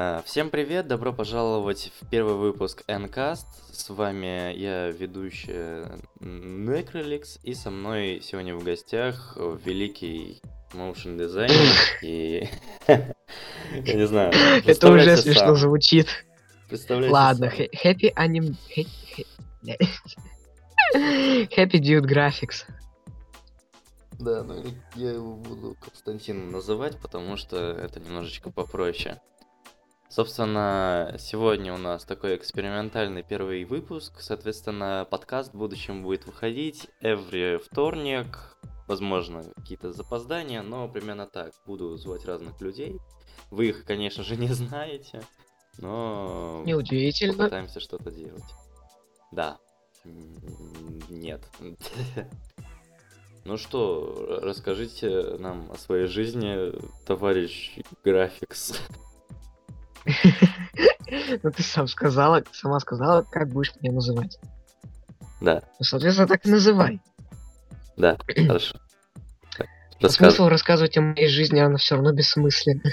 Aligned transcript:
А, 0.00 0.22
Всем 0.24 0.48
привет, 0.48 0.86
добро 0.86 1.12
пожаловать 1.12 1.90
в 2.00 2.08
первый 2.08 2.36
выпуск 2.36 2.84
Ncast. 2.86 3.46
С 3.72 3.90
вами 3.90 4.56
я, 4.56 4.90
ведущая 4.90 5.90
Necrolix, 6.20 7.40
и 7.42 7.52
со 7.52 7.72
мной 7.72 8.20
сегодня 8.22 8.54
в 8.54 8.62
гостях 8.62 9.36
великий 9.64 10.40
motion 10.72 11.18
дизайнер 11.18 11.74
и... 12.02 12.48
Я 12.86 13.94
не 13.94 14.06
знаю. 14.06 14.32
Это 14.64 14.88
уже 14.88 15.16
смешно 15.16 15.56
звучит. 15.56 16.06
Ладно, 16.88 17.46
happy 17.46 18.12
бля. 18.14 19.76
Happy 21.56 21.80
Dude 21.80 22.06
Graphics. 22.06 22.66
Да, 24.20 24.44
ну 24.44 24.62
я 24.94 25.10
его 25.10 25.34
буду 25.34 25.76
Константином 25.80 26.52
называть, 26.52 26.96
потому 27.00 27.36
что 27.36 27.72
это 27.72 27.98
немножечко 27.98 28.52
попроще. 28.52 29.20
Собственно, 30.10 31.14
сегодня 31.18 31.74
у 31.74 31.76
нас 31.76 32.04
такой 32.04 32.36
экспериментальный 32.36 33.22
первый 33.22 33.64
выпуск. 33.64 34.20
Соответственно, 34.20 35.06
подкаст 35.10 35.52
в 35.52 35.58
будущем 35.58 36.02
будет 36.02 36.26
выходить 36.26 36.88
every 37.02 37.58
вторник. 37.58 38.56
Возможно, 38.86 39.44
какие-то 39.56 39.92
запоздания, 39.92 40.62
но 40.62 40.88
примерно 40.88 41.26
так. 41.26 41.52
Буду 41.66 41.94
звать 41.98 42.24
разных 42.24 42.58
людей. 42.62 42.96
Вы 43.50 43.68
их, 43.68 43.84
конечно 43.84 44.24
же, 44.24 44.36
не 44.38 44.48
знаете, 44.48 45.22
но 45.76 46.62
Неудивительно. 46.64 47.34
попытаемся 47.34 47.78
что-то 47.78 48.10
делать. 48.10 48.42
Да. 49.30 49.58
Нет. 51.10 51.42
Ну 53.44 53.56
что, 53.58 54.40
расскажите 54.42 55.36
нам 55.38 55.70
о 55.70 55.76
своей 55.76 56.06
жизни, 56.06 56.72
товарищ 57.06 57.78
Графикс. 58.04 58.80
Ну 61.42 61.50
ты 61.50 61.62
сам 61.62 61.88
сказала, 61.88 62.42
сама 62.52 62.80
сказала, 62.80 63.22
как 63.22 63.48
будешь 63.48 63.72
меня 63.80 63.92
называть. 63.94 64.38
Да, 65.40 65.62
Ну, 65.78 65.84
соответственно, 65.84 66.26
так 66.28 66.44
и 66.46 66.50
называй. 66.50 67.00
да, 67.96 68.16
хорошо. 68.46 68.76
А 70.00 70.08
Смысл 70.08 70.48
рассказывать 70.48 70.96
о 70.96 71.00
моей 71.00 71.28
жизни, 71.28 71.58
она 71.58 71.76
все 71.76 71.96
равно 71.96 72.12
бессмысленна. 72.12 72.92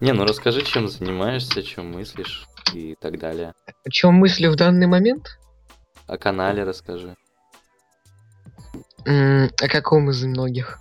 Не, 0.00 0.12
ну 0.12 0.24
расскажи, 0.24 0.62
чем 0.62 0.88
занимаешься, 0.88 1.62
чем 1.62 1.92
мыслишь 1.92 2.46
и 2.72 2.96
так 3.00 3.18
далее. 3.18 3.52
О 3.84 3.90
чем 3.90 4.14
мыслю 4.14 4.50
в 4.50 4.56
данный 4.56 4.86
момент? 4.86 5.38
О 6.06 6.16
канале 6.16 6.62
расскажи. 6.64 7.16
М, 9.04 9.50
О 9.60 9.68
каком 9.68 10.08
из 10.10 10.22
многих? 10.24 10.78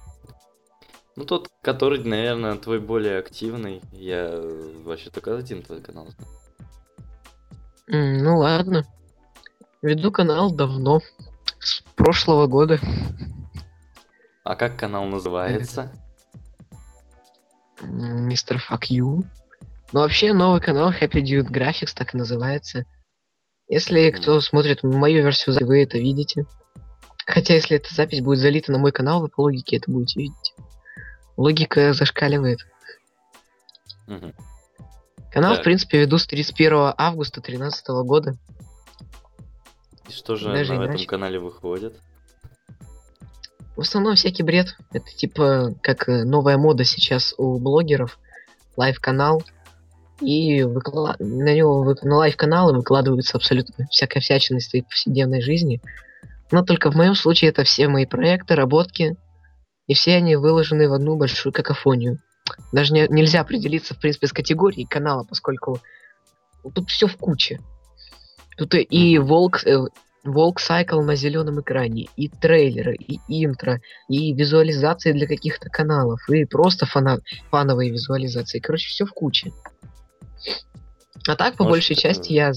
Ну 1.18 1.26
тот, 1.26 1.50
который, 1.64 2.04
наверное, 2.04 2.56
твой 2.58 2.80
более 2.80 3.18
активный. 3.18 3.82
Я 3.92 4.40
вообще 4.86 5.10
только 5.10 5.36
один 5.36 5.64
твой 5.64 5.82
канал 5.82 6.06
знаю. 6.16 6.32
М, 7.88 8.24
Ну 8.24 8.38
ладно. 8.38 8.86
Веду 9.82 10.12
канал 10.12 10.54
давно. 10.54 11.02
С 11.60 11.82
прошлого 11.96 12.46
года. 12.46 12.80
А 14.44 14.56
как 14.56 14.78
канал 14.78 15.06
называется? 15.06 15.92
Мистер 17.82 18.58
Fuck 18.58 18.84
You. 18.92 19.24
Ну, 19.94 20.00
вообще, 20.02 20.34
новый 20.34 20.62
канал 20.62 20.92
Happy 20.92 21.24
Dude 21.24 21.50
Graphics 21.50 21.96
так 21.96 22.14
и 22.14 22.18
называется. 22.18 22.86
Если 23.68 24.12
кто 24.12 24.40
смотрит 24.40 24.84
мою 24.84 25.24
версию, 25.24 25.66
вы 25.66 25.82
это 25.82 25.98
видите. 25.98 26.46
Хотя, 27.26 27.56
если 27.56 27.78
эта 27.78 27.92
запись 27.92 28.22
будет 28.22 28.40
залита 28.40 28.72
на 28.72 28.78
мой 28.78 28.92
канал, 28.92 29.22
вы 29.22 29.30
по 29.30 29.42
логике 29.42 29.78
это 29.78 29.92
будете 29.92 30.20
видеть. 30.20 30.54
Логика 31.38 31.94
зашкаливает. 31.94 32.60
Мгм. 34.08 34.34
Канал, 35.32 35.52
Так. 35.54 35.62
в 35.62 35.64
принципе, 35.64 36.00
веду 36.02 36.18
с 36.18 36.26
31 36.26 36.94
августа 36.98 37.42
2013 37.42 38.04
года. 38.04 38.36
И 40.10 40.12
что 40.12 40.36
же 40.36 40.46
Даже 40.52 40.74
на 40.74 40.78
этом 40.84 40.88
иначе. 40.94 41.06
канале 41.06 41.40
выходит? 41.40 41.96
В 43.76 43.82
основном 43.82 44.16
всякий 44.16 44.42
бред. 44.44 44.76
Это 44.92 45.06
типа 45.16 45.76
как 45.84 46.10
э, 46.10 46.24
новая 46.24 46.58
мода 46.58 46.84
сейчас 46.84 47.36
у 47.38 47.60
блогеров. 47.60 48.18
Live-канал. 48.76 49.44
И 50.22 50.62
выкла- 50.64 51.16
на 51.20 51.54
него 51.54 51.84
вы- 51.84 51.96
на 52.02 52.16
live-каналы 52.16 52.74
выкладываются 52.76 53.38
абсолютно 53.38 53.86
всякая 53.92 54.20
всячина 54.22 54.58
из 54.58 54.68
твоей 54.70 54.84
повседневной 54.84 55.42
жизни. 55.42 55.80
Но 56.50 56.64
только 56.64 56.90
в 56.90 56.96
моем 56.96 57.14
случае 57.14 57.50
это 57.52 57.64
все 57.66 57.88
мои 57.88 58.08
проекты, 58.08 58.56
работки. 58.56 59.16
И 59.88 59.94
все 59.94 60.16
они 60.16 60.36
выложены 60.36 60.90
в 60.90 60.94
одну 60.94 61.16
большую 61.16 61.54
какофонию. 61.54 62.20
Даже 62.72 62.94
не- 62.94 63.08
нельзя 63.10 63.42
определиться, 63.42 63.94
в 63.94 64.00
принципе, 64.00 64.28
с 64.28 64.34
категорией 64.34 64.86
канала, 64.86 65.26
поскольку 65.28 65.80
тут 66.74 66.90
все 66.90 67.08
в 67.08 67.18
куче. 67.18 67.60
Тут 68.58 68.74
и- 68.76 69.18
walk, 69.18 69.66
э, 69.66 69.78
walk 70.24 70.60
cycle 70.60 71.02
на 71.02 71.16
зеленом 71.16 71.62
экране, 71.62 72.08
и 72.18 72.28
трейлеры, 72.28 72.96
и 72.96 73.20
интро, 73.28 73.80
и 74.10 74.34
визуализации 74.34 75.14
для 75.14 75.28
каких-то 75.28 75.70
каналов, 75.70 76.28
и 76.30 76.44
просто 76.46 76.86
фана- 76.86 77.22
фановые 77.50 77.92
визуализации. 77.92 78.60
Короче, 78.60 78.90
все 78.90 79.06
в 79.06 79.14
куче. 79.14 79.54
А 81.28 81.36
так, 81.36 81.56
по 81.56 81.64
Может, 81.64 81.72
большей 81.76 81.94
это- 81.94 82.02
части, 82.02 82.34
я 82.34 82.52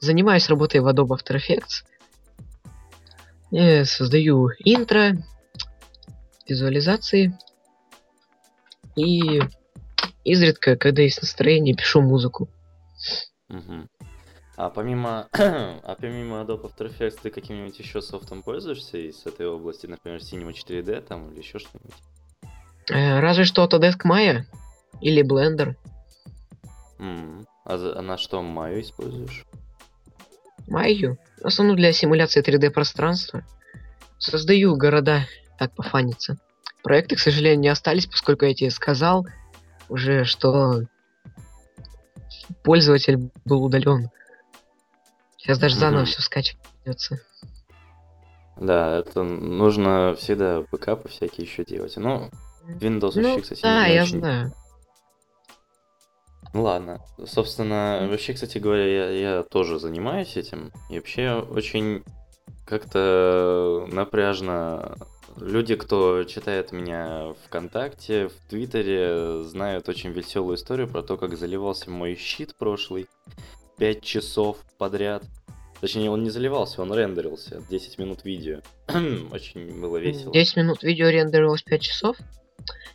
занимаюсь 0.00 0.48
работой 0.48 0.80
в 0.80 0.86
Adobe 0.88 1.16
After 1.16 1.36
Effects. 1.36 1.84
Я 3.50 3.84
создаю 3.84 4.50
интро, 4.58 5.16
визуализации. 6.48 7.36
И 8.96 9.40
изредка, 10.24 10.76
когда 10.76 11.02
есть 11.02 11.20
настроение, 11.22 11.74
пишу 11.74 12.00
музыку. 12.00 12.48
Мгм. 13.48 13.88
А 14.56 14.70
помимо, 14.70 15.28
а 15.32 15.96
помимо 16.00 16.36
Adobe 16.42 16.62
After 16.64 16.90
Effects, 16.92 17.18
ты 17.22 17.30
каким-нибудь 17.30 17.78
еще 17.78 18.02
софтом 18.02 18.42
пользуешься 18.42 18.98
из 18.98 19.24
этой 19.24 19.46
области, 19.46 19.86
например, 19.86 20.18
Cinema 20.20 20.52
4D 20.52 21.00
там 21.02 21.30
или 21.30 21.38
еще 21.38 21.58
что-нибудь? 21.58 21.94
Э, 22.90 23.20
разве 23.20 23.44
что 23.44 23.64
Autodesk 23.64 24.00
Maya 24.04 24.42
или 25.00 25.22
Blender. 25.22 25.76
М, 26.98 27.46
А, 27.64 27.76
за- 27.78 27.96
а 27.98 28.02
на 28.02 28.16
что 28.16 28.40
Maya 28.40 28.80
используешь? 28.80 29.44
Майю. 30.66 31.18
В 31.40 31.46
основном 31.46 31.76
для 31.76 31.92
симуляции 31.92 32.40
3D 32.42 32.70
пространства. 32.70 33.44
Создаю 34.18 34.74
города, 34.74 35.26
так 35.58 35.74
пофаниться. 35.74 36.38
Проекты, 36.82 37.16
к 37.16 37.20
сожалению, 37.20 37.60
не 37.60 37.68
остались, 37.68 38.06
поскольку 38.06 38.44
я 38.46 38.54
тебе 38.54 38.70
сказал 38.70 39.26
уже, 39.88 40.24
что 40.24 40.82
пользователь 42.62 43.30
был 43.44 43.64
удален. 43.64 44.10
Сейчас 45.36 45.58
даже 45.58 45.76
заново 45.76 46.02
Мгм. 46.02 46.06
все 46.06 46.22
скачивать 46.22 46.60
придется. 46.82 47.20
Да, 48.56 48.98
это 48.98 49.22
нужно 49.22 50.14
всегда 50.18 50.62
бэкапы 50.70 51.08
всякие 51.08 51.46
еще 51.46 51.64
делать. 51.64 51.96
Ну, 51.96 52.30
Windows 52.66 53.12
Ну, 53.14 53.22
вообще, 53.22 53.40
кстати, 53.40 53.62
да, 53.62 53.88
не 53.88 53.94
я 53.94 54.02
очень. 54.02 54.18
знаю. 54.18 54.52
Ну 56.54 56.62
ладно. 56.62 56.98
Собственно, 57.26 58.06
вообще, 58.10 58.32
кстати 58.32 58.58
говоря, 58.58 58.84
я, 58.86 59.10
я 59.10 59.42
тоже 59.42 59.78
занимаюсь 59.78 60.36
этим. 60.36 60.72
И 60.90 60.96
вообще 60.98 61.34
очень 61.34 62.02
как-то 62.66 63.86
напряжно. 63.92 64.96
Люди, 65.40 65.76
кто 65.76 66.24
читает 66.24 66.72
меня 66.72 67.34
ВКонтакте, 67.46 68.28
в 68.28 68.50
Твиттере, 68.50 69.44
знают 69.44 69.88
очень 69.88 70.10
веселую 70.10 70.56
историю 70.56 70.88
про 70.88 71.02
то, 71.02 71.16
как 71.16 71.36
заливался 71.36 71.90
мой 71.90 72.16
щит 72.16 72.54
прошлый. 72.56 73.06
Пять 73.76 74.02
часов 74.02 74.58
подряд. 74.78 75.22
Точнее, 75.80 76.10
он 76.10 76.24
не 76.24 76.30
заливался, 76.30 76.82
он 76.82 76.92
рендерился. 76.92 77.62
10 77.70 77.98
минут 77.98 78.24
видео. 78.24 78.60
Очень 79.30 79.80
было 79.80 79.96
весело. 79.98 80.32
10 80.32 80.56
минут 80.56 80.82
видео 80.82 81.08
рендерилось 81.08 81.62
5 81.62 81.80
часов. 81.80 82.16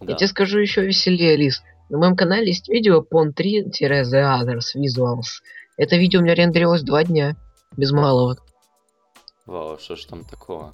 Да. 0.02 0.12
Я 0.12 0.16
тебе 0.16 0.28
скажу 0.28 0.60
еще 0.60 0.86
веселее, 0.86 1.38
Лис. 1.38 1.64
На 1.90 1.98
моем 1.98 2.18
канале 2.18 2.48
есть 2.48 2.68
видео 2.68 3.02
pon3-the 3.02 3.72
others 4.12 4.76
visuals. 4.76 5.42
Это 5.78 5.96
видео 5.96 6.20
у 6.20 6.24
меня 6.24 6.36
рендерилось 6.36 6.82
2 6.82 7.04
дня. 7.06 7.38
Без 7.78 7.92
малого. 7.92 8.38
Вау, 9.46 9.80
что 9.80 9.96
ж 9.96 10.06
там 10.06 10.26
такого? 10.26 10.74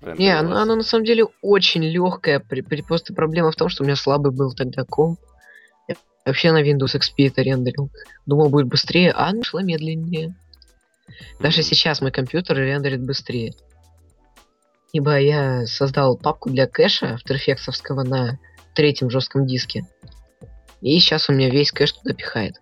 Не, 0.00 0.30
оно, 0.30 0.56
оно 0.56 0.76
на 0.76 0.82
самом 0.82 1.04
деле 1.04 1.26
очень 1.42 1.84
легкое. 1.84 2.40
При, 2.40 2.62
при- 2.62 2.82
просто 2.82 3.12
проблема 3.12 3.50
в 3.50 3.56
том, 3.56 3.68
что 3.68 3.82
у 3.82 3.86
меня 3.86 3.96
слабый 3.96 4.32
был 4.32 4.52
тогда 4.52 4.84
комп. 4.84 5.20
Я 5.88 5.96
вообще 6.24 6.52
на 6.52 6.62
Windows 6.62 6.96
XP 6.96 7.28
это 7.28 7.42
рендерил. 7.42 7.90
Думал, 8.24 8.48
будет 8.48 8.66
быстрее, 8.66 9.12
а 9.12 9.28
оно 9.28 9.42
шло 9.42 9.60
медленнее. 9.60 10.34
Даже 11.38 11.62
сейчас 11.62 12.00
мой 12.00 12.12
компьютер 12.12 12.56
рендерит 12.56 13.02
быстрее. 13.02 13.54
Ибо 14.92 15.18
я 15.20 15.66
создал 15.66 16.16
папку 16.16 16.50
для 16.50 16.66
кэша 16.66 17.18
After 17.18 17.36
Effects 17.36 18.02
на 18.04 18.38
третьем 18.74 19.10
жестком 19.10 19.46
диске. 19.46 19.84
И 20.80 20.98
сейчас 20.98 21.28
у 21.28 21.32
меня 21.32 21.50
весь 21.50 21.72
кэш 21.72 21.92
туда 21.92 22.14
пихает. 22.14 22.54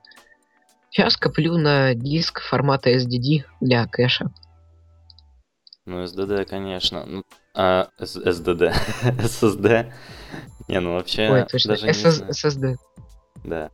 Сейчас 0.90 1.16
коплю 1.16 1.56
на 1.56 1.94
диск 1.94 2.40
формата 2.40 2.90
SDD 2.90 3.44
для 3.60 3.86
кэша. 3.86 4.30
Ну, 5.88 6.04
SDD, 6.04 6.44
конечно. 6.44 7.06
Ну, 7.06 7.24
а, 7.54 7.88
SDD. 7.98 8.74
SSD. 9.02 9.90
Не, 10.68 10.80
ну 10.80 10.92
вообще, 10.92 11.30
Ой, 11.30 11.46
точно. 11.46 11.70
даже 11.70 11.86
не 11.86 11.92
SS 11.92 12.10
знаю. 12.10 12.32
SSD. 12.32 12.76
Да. 13.44 13.70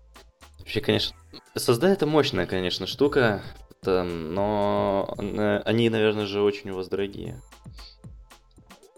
Вообще, 0.60 0.80
конечно, 0.80 1.16
SSD 1.56 1.88
это 1.88 2.06
мощная, 2.06 2.46
конечно, 2.46 2.86
штука, 2.86 3.42
это, 3.70 4.04
но 4.04 5.12
они, 5.18 5.90
наверное, 5.90 6.26
же 6.26 6.40
очень 6.40 6.70
у 6.70 6.76
вас 6.76 6.86
дорогие. 6.86 7.42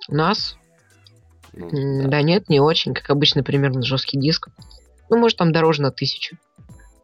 Нас? 0.09 0.59
Ну, 1.55 1.71
да. 1.71 2.09
Да 2.09 2.23
нет, 2.23 2.51
не 2.51 2.61
очень. 2.61 2.93
Как 2.93 3.09
обычно, 3.09 3.43
примерно 3.43 3.81
жесткий 3.81 4.21
диск. 4.21 4.49
Ну, 5.09 5.17
может, 5.17 5.39
там 5.39 5.53
дороже 5.53 5.81
на 5.81 5.91
тысячу. 5.91 6.37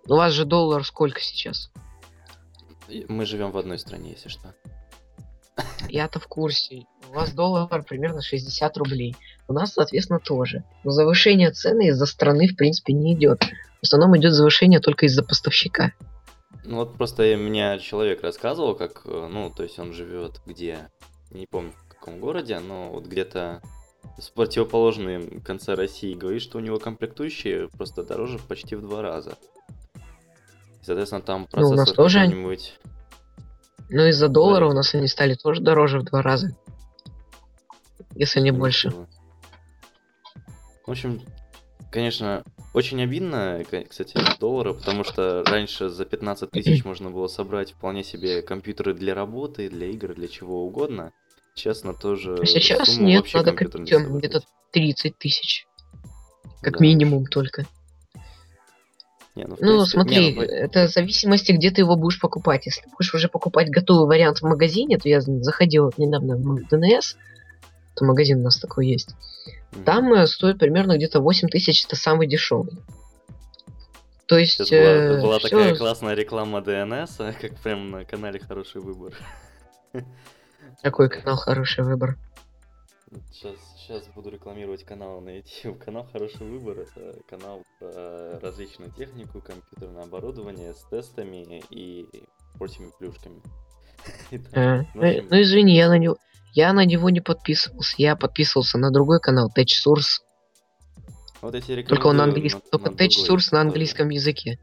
У 0.06 0.14
вас 0.14 0.34
же 0.34 0.44
доллар 0.44 0.84
сколько 0.84 1.22
сейчас? 1.22 1.70
Мы 3.08 3.24
живем 3.24 3.50
в 3.50 3.56
одной 3.56 3.78
стране, 3.78 4.10
если 4.10 4.28
что. 4.28 4.54
Я-то 5.88 6.18
в 6.20 6.26
курсе. 6.26 6.84
У 7.10 7.14
вас 7.14 7.32
доллар 7.32 7.82
примерно 7.82 8.22
60 8.22 8.76
рублей. 8.78 9.14
У 9.48 9.52
нас, 9.52 9.74
соответственно, 9.74 10.18
тоже. 10.20 10.64
Но 10.84 10.90
завышение 10.90 11.50
цены 11.50 11.88
из-за 11.88 12.06
страны, 12.06 12.48
в 12.48 12.56
принципе, 12.56 12.92
не 12.92 13.14
идет. 13.14 13.42
В 13.80 13.82
основном 13.84 14.16
идет 14.16 14.32
завышение 14.32 14.80
только 14.80 15.06
из-за 15.06 15.22
поставщика. 15.22 15.92
Ну 16.64 16.76
вот 16.76 16.96
просто 16.96 17.24
я- 17.24 17.36
мне 17.36 17.78
человек 17.80 18.22
рассказывал, 18.22 18.74
как, 18.76 19.02
э, 19.04 19.28
ну, 19.30 19.50
то 19.50 19.64
есть 19.64 19.78
он 19.78 19.92
живет 19.92 20.40
где, 20.46 20.88
не 21.30 21.46
помню 21.46 21.72
в 21.72 21.88
каком 21.88 22.20
городе, 22.20 22.58
но 22.60 22.90
вот 22.90 23.06
где-то 23.06 23.60
с 24.18 24.28
противоположной 24.30 25.40
конца 25.40 25.74
России 25.74 26.14
говорит, 26.14 26.40
что 26.42 26.58
у 26.58 26.60
него 26.60 26.78
комплектующие 26.78 27.68
просто 27.68 28.04
дороже 28.04 28.38
почти 28.38 28.76
в 28.76 28.82
два 28.82 29.02
раза. 29.02 29.36
Соответственно, 30.82 31.22
там 31.22 31.42
Ну, 31.42 31.46
процессор 31.48 31.94
тоже 31.94 32.18
они- 32.20 32.30
какой-нибудь... 32.32 32.74
Но 33.92 34.06
из-за 34.06 34.28
доллара 34.28 34.66
у 34.66 34.72
нас 34.72 34.94
они 34.94 35.06
стали 35.06 35.34
тоже 35.34 35.60
дороже 35.60 36.00
в 36.00 36.04
два 36.04 36.22
раза. 36.22 36.56
Если 38.14 38.40
не 38.40 38.50
больше. 38.50 38.90
В 40.86 40.90
общем, 40.90 41.20
конечно, 41.90 42.42
очень 42.72 43.02
обидно, 43.02 43.62
кстати, 43.88 44.18
доллара, 44.40 44.72
потому 44.72 45.04
что 45.04 45.44
раньше 45.44 45.90
за 45.90 46.06
15 46.06 46.50
тысяч 46.50 46.84
можно 46.86 47.10
было 47.10 47.26
собрать 47.26 47.72
вполне 47.72 48.02
себе 48.02 48.40
компьютеры 48.40 48.94
для 48.94 49.14
работы, 49.14 49.68
для 49.68 49.88
игр, 49.88 50.14
для 50.14 50.28
чего 50.28 50.64
угодно. 50.64 51.12
Сейчас 51.54 51.84
на 51.84 51.92
то 51.92 52.16
же 52.16 52.38
А 52.40 52.46
сейчас 52.46 52.96
нет, 52.96 53.26
надо 53.34 53.52
где-то 53.52 54.42
30 54.72 55.18
тысяч. 55.18 55.66
Как 56.62 56.74
Да 56.74 56.78
минимум 56.80 57.26
только. 57.26 57.66
Не, 59.34 59.44
ну, 59.44 59.50
Ну, 59.50 59.56
принципе- 59.56 59.90
смотри, 59.90 60.16
не, 60.16 60.34
ну, 60.34 60.42
это 60.42 60.86
в 60.88 60.90
зависимости, 60.90 61.52
где 61.52 61.70
ты 61.70 61.80
его 61.80 61.96
будешь 61.96 62.20
покупать. 62.20 62.66
Если 62.66 62.84
будешь 62.90 63.14
уже 63.14 63.28
покупать 63.28 63.70
готовый 63.70 64.06
вариант 64.06 64.38
в 64.38 64.42
магазине, 64.42 64.98
то 64.98 65.08
я 65.08 65.20
заходил 65.20 65.86
вот 65.86 65.96
недавно 65.98 66.36
в 66.36 66.68
ДНС, 66.68 67.16
то 67.94 68.04
магазин 68.04 68.40
у 68.40 68.42
нас 68.42 68.58
такой 68.58 68.88
есть. 68.88 69.14
мгм. 69.72 69.84
Там 69.84 70.12
э, 70.12 70.26
стоит 70.26 70.58
примерно 70.58 70.96
где-то 70.96 71.20
8 71.20 71.48
тысяч, 71.48 71.84
это 71.86 71.96
самый 71.96 72.26
дешевый. 72.26 72.78
То 74.26 74.38
есть... 74.38 74.52
Сейчас 74.52 74.70
была, 74.70 74.80
э, 74.80 75.20
была 75.20 75.38
всё 75.38 75.48
такая 75.48 75.76
классная 75.76 76.14
реклама 76.14 76.60
ДНС, 76.60 77.16
как 77.40 77.56
прям 77.62 77.90
на 77.90 78.04
канале 78.04 78.38
«Хороший 78.38 78.80
выбор». 78.80 79.14
Такой 80.82 81.08
канал 81.08 81.36
хороший 81.36 81.84
выбор. 81.84 82.16
Сейчас, 83.30 83.56
сейчас 83.76 84.06
буду 84.14 84.30
рекламировать 84.30 84.84
канал 84.84 85.20
на 85.20 85.36
YouTube. 85.36 85.78
Канал 85.84 86.06
«Хороший 86.12 86.46
выбор»— 86.46 86.78
это 86.80 87.18
канал 87.28 87.62
про 87.78 88.40
различную 88.40 88.90
технику, 88.92 89.40
компьютерное 89.40 90.04
оборудование 90.04 90.72
с 90.72 90.82
тестами 90.84 91.62
и 91.70 92.06
прочими 92.58 92.90
плюшками. 92.98 93.42
Э, 94.52 94.82
ну, 94.94 95.08
общем, 95.08 95.28
ну, 95.30 95.42
извини, 95.42 95.76
я 95.76 95.88
на 95.88 95.98
него... 95.98 96.16
Я 96.54 96.72
на 96.72 96.84
него 96.84 97.08
не 97.08 97.20
подписывался. 97.20 97.94
Я 97.98 98.16
подписывался 98.16 98.76
на 98.76 98.90
другой 98.90 99.20
канал, 99.20 99.50
Tech 99.56 99.66
Source. 99.66 100.20
вот 101.40 101.54
тебе 101.62 101.84
Только 101.84 102.08
он 102.08 102.16
на 102.16 102.24
английском. 102.24 102.62
Только 102.70 102.90
Tech 102.90 103.10
Source 103.10 103.48
на 103.52 103.60
английском 103.60 104.08
языке. 104.08 104.58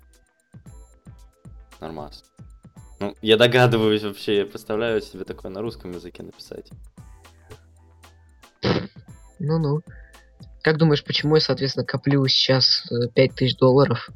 Нормас. 1.79 2.23
Ну, 2.99 3.15
я 3.21 3.37
догадываюсь 3.37 4.03
вообще, 4.03 4.39
я 4.39 4.45
представляю 4.45 5.01
себе 5.01 5.23
такое 5.23 5.51
на 5.51 5.61
русском 5.61 5.91
языке 5.91 6.21
написать. 6.21 6.69
Ну-ну. 9.39 9.81
Как 10.61 10.77
думаешь, 10.77 11.03
почему 11.03 11.35
я, 11.35 11.41
соответственно, 11.41 11.85
коплю 11.85 12.25
сейчас 12.27 12.83
э, 12.91 13.07
5000 13.13 13.57
долларов? 13.57 14.09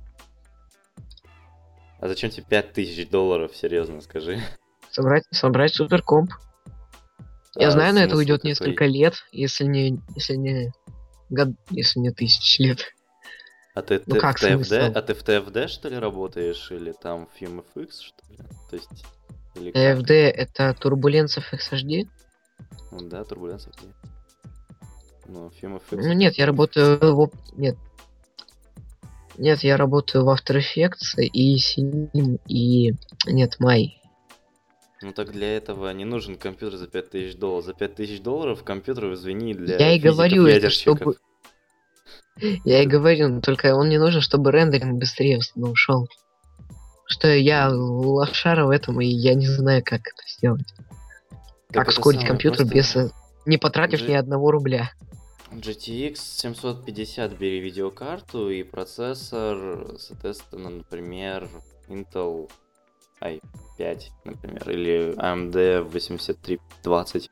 А 1.99 2.07
зачем 2.07 2.29
тебе 2.29 2.45
5000 2.49 3.09
долларов, 3.09 3.55
серьезно, 3.55 4.01
скажи? 4.01 4.41
Собрать, 4.91 5.23
собрать 5.31 5.73
суперкомп. 5.73 6.31
Я 7.55 7.69
А 7.69 7.71
знаю, 7.71 7.93
на 7.93 8.03
это 8.03 8.17
уйдет 8.17 8.43
несколько 8.43 8.85
лет, 8.85 9.15
если 9.31 9.65
не, 9.65 9.99
если 10.15 10.35
не 10.35 10.73
год, 11.29 11.49
если 11.69 11.99
не 11.99 12.11
тысяч 12.11 12.59
лет. 12.59 12.93
А 13.75 13.81
ты, 13.81 14.01
Ну 14.05 14.15
ты 14.15 14.19
как 14.21 14.37
в 14.37 14.39
смысл? 14.39 14.75
а 14.75 15.01
ты 15.01 15.13
в 15.13 15.23
TFD 15.23 15.67
что 15.67 15.89
ли 15.89 15.97
работаешь 15.97 16.69
или 16.71 16.91
там 16.91 17.27
в 17.27 17.41
FimeFX 17.41 17.91
что 18.01 18.31
ли? 18.31 18.37
То 18.69 18.75
есть 18.75 19.05
или? 19.55 19.71
TFD 19.71 20.11
это 20.11 20.75
Turbulence 20.79 21.41
FXHD? 21.51 22.07
Ну 22.91 23.07
да, 23.07 23.23
турбуленция. 23.23 23.71
окей. 23.75 23.89
Ну. 25.27 25.51
Ну 25.91 26.13
нет, 26.13 26.35
я 26.35 26.45
работаю 26.45 27.15
в... 27.15 27.31
Нет. 27.55 27.77
Нет, 29.37 29.63
я 29.63 29.77
работаю 29.77 30.25
в 30.25 30.29
After 30.29 30.59
Effects 30.59 31.19
и 31.19 31.57
Sim, 31.57 32.39
и... 32.47 32.93
Нет, 33.25 33.55
Май. 33.59 33.99
Ну 35.01 35.11
так 35.11 35.31
для 35.31 35.57
этого 35.57 35.91
не 35.91 36.05
нужен 36.05 36.37
компьютер 36.37 36.77
за 36.77 36.87
5000 36.87 37.35
долларов. 37.35 37.65
За 37.65 37.73
5000 37.73 38.21
долларов 38.21 38.63
компьютер, 38.63 39.13
извини, 39.13 39.53
для 39.53 39.77
Я 39.77 39.95
и 39.95 39.99
говорю 39.99 40.45
это, 40.45 40.69
чтобы... 40.69 41.17
Я 42.37 42.83
и 42.83 42.87
говорю, 42.87 43.27
но 43.29 43.41
только 43.41 43.75
он 43.75 43.89
не 43.89 43.97
нужен, 43.97 44.21
чтобы 44.21 44.51
рендеринг 44.51 44.97
быстрее 44.97 45.39
ну, 45.55 45.71
ушел. 45.71 46.07
Что 47.05 47.27
я 47.27 47.69
лошара 47.69 48.65
в 48.65 48.69
этом, 48.69 49.01
и 49.01 49.05
я 49.05 49.35
не 49.35 49.45
знаю, 49.45 49.83
как 49.85 50.01
это 50.01 50.23
сделать. 50.27 50.73
Так 51.67 51.85
как 51.85 51.87
ускорить 51.89 52.25
компьютер 52.25 52.65
просто 52.67 52.73
без... 52.73 53.13
Не 53.45 53.57
потратив 53.57 53.99
Джи- 54.01 54.09
ни 54.09 54.13
одного 54.13 54.51
рубля. 54.51 54.91
GTX 55.51 56.15
750 56.15 57.37
бери 57.37 57.59
видеокарту 57.59 58.49
и 58.49 58.63
процессор, 58.63 59.95
соответственно, 59.99 60.69
например, 60.69 61.47
Intel 61.87 62.49
i5, 63.21 64.01
например, 64.25 64.69
или 64.69 65.13
AMD 65.17 65.83
8320. 65.83 67.29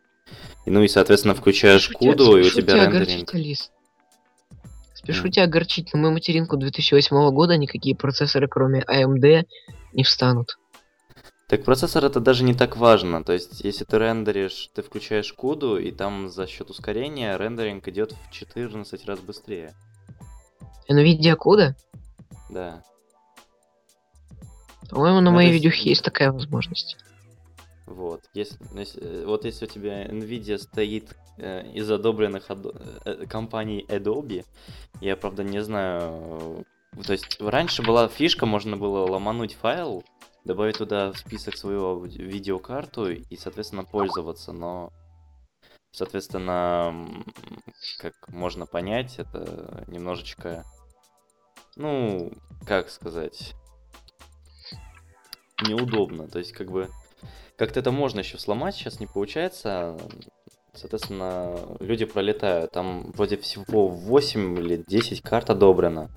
И, 0.65 0.71
ну 0.71 0.83
и, 0.83 0.87
соответственно, 0.87 1.33
включаешь 1.33 1.89
куду, 1.89 2.37
и 2.37 2.41
у 2.41 2.49
тебя 2.49 2.61
тебя 2.61 2.89
рендеринг. 2.89 3.29
Спешу 4.93 5.23
Мгм. 5.23 5.31
тебя 5.31 5.43
огорчить, 5.45 5.93
на 5.93 5.99
мою 5.99 6.13
материнку 6.13 6.57
2008 6.57 7.31
года 7.31 7.57
никакие 7.57 7.95
процессоры, 7.95 8.47
кроме 8.47 8.81
AMD, 8.81 9.45
не 9.93 10.03
встанут. 10.03 10.57
Так 11.51 11.65
процессор 11.65 12.05
это 12.05 12.21
даже 12.21 12.45
не 12.45 12.53
так 12.53 12.77
важно. 12.77 13.25
То 13.25 13.33
есть, 13.33 13.59
если 13.59 13.83
ты 13.83 13.97
рендеришь, 13.99 14.69
ты 14.73 14.81
включаешь 14.81 15.33
куду, 15.33 15.75
и 15.77 15.91
там 15.91 16.29
за 16.29 16.47
счет 16.47 16.69
ускорения 16.69 17.35
рендеринг 17.35 17.85
идет 17.89 18.13
в 18.13 18.31
14 18.31 19.05
раз 19.05 19.19
быстрее. 19.19 19.73
NVIDIA 20.89 21.35
CUDA? 21.35 21.73
Да. 22.49 22.81
По-моему, 24.89 25.17
на 25.19 25.23
Ну, 25.29 25.31
моей 25.31 25.51
есть- 25.51 25.61
видюхе 25.65 25.89
есть 25.89 26.05
такая 26.05 26.31
возможность. 26.31 26.95
Вот. 27.85 28.21
Если, 28.33 28.57
если- 28.73 29.03
э, 29.03 29.25
вот 29.25 29.43
если 29.43 29.65
у 29.65 29.67
тебя 29.67 30.05
Nvidia 30.07 30.57
стоит 30.57 31.13
э, 31.37 31.69
из 31.73 31.89
одобренных 31.91 32.49
Ado- 32.49 32.79
э, 33.03 33.25
компаний 33.25 33.85
Adobe, 33.89 34.45
я 35.01 35.17
правда 35.17 35.43
не 35.43 35.61
знаю. 35.61 36.63
э, 36.97 37.03
То 37.03 37.13
есть 37.13 37.41
раньше 37.41 37.81
была 37.83 38.07
фишка, 38.07 38.45
можно 38.45 38.77
было 38.77 39.05
ломануть 39.09 39.53
файл, 39.55 40.03
добавить 40.43 40.77
туда 40.77 41.11
в 41.11 41.17
список 41.17 41.57
свою 41.57 42.03
видеокарту 42.03 43.11
и, 43.11 43.35
соответственно, 43.37 43.83
пользоваться, 43.83 44.51
но 44.51 44.91
соответственно, 45.91 47.23
как 47.99 48.13
можно 48.27 48.65
понять, 48.65 49.19
это 49.19 49.83
немножечко, 49.87 50.65
ну, 51.75 52.31
как 52.65 52.89
сказать, 52.89 53.53
неудобно. 55.67 56.27
То 56.27 56.39
есть, 56.39 56.53
как 56.53 56.71
бы, 56.71 56.89
как-то 57.57 57.79
это 57.79 57.91
можно 57.91 58.19
еще 58.19 58.37
сломать, 58.37 58.75
сейчас 58.75 58.99
не 58.99 59.07
получается. 59.07 59.97
Соответственно, 60.73 61.77
люди 61.81 62.05
пролетают. 62.05 62.71
Там 62.71 63.11
вроде 63.11 63.37
всего 63.37 63.89
8 63.89 64.57
или 64.57 64.83
10 64.87 65.21
карт 65.21 65.49
одобрено. 65.49 66.09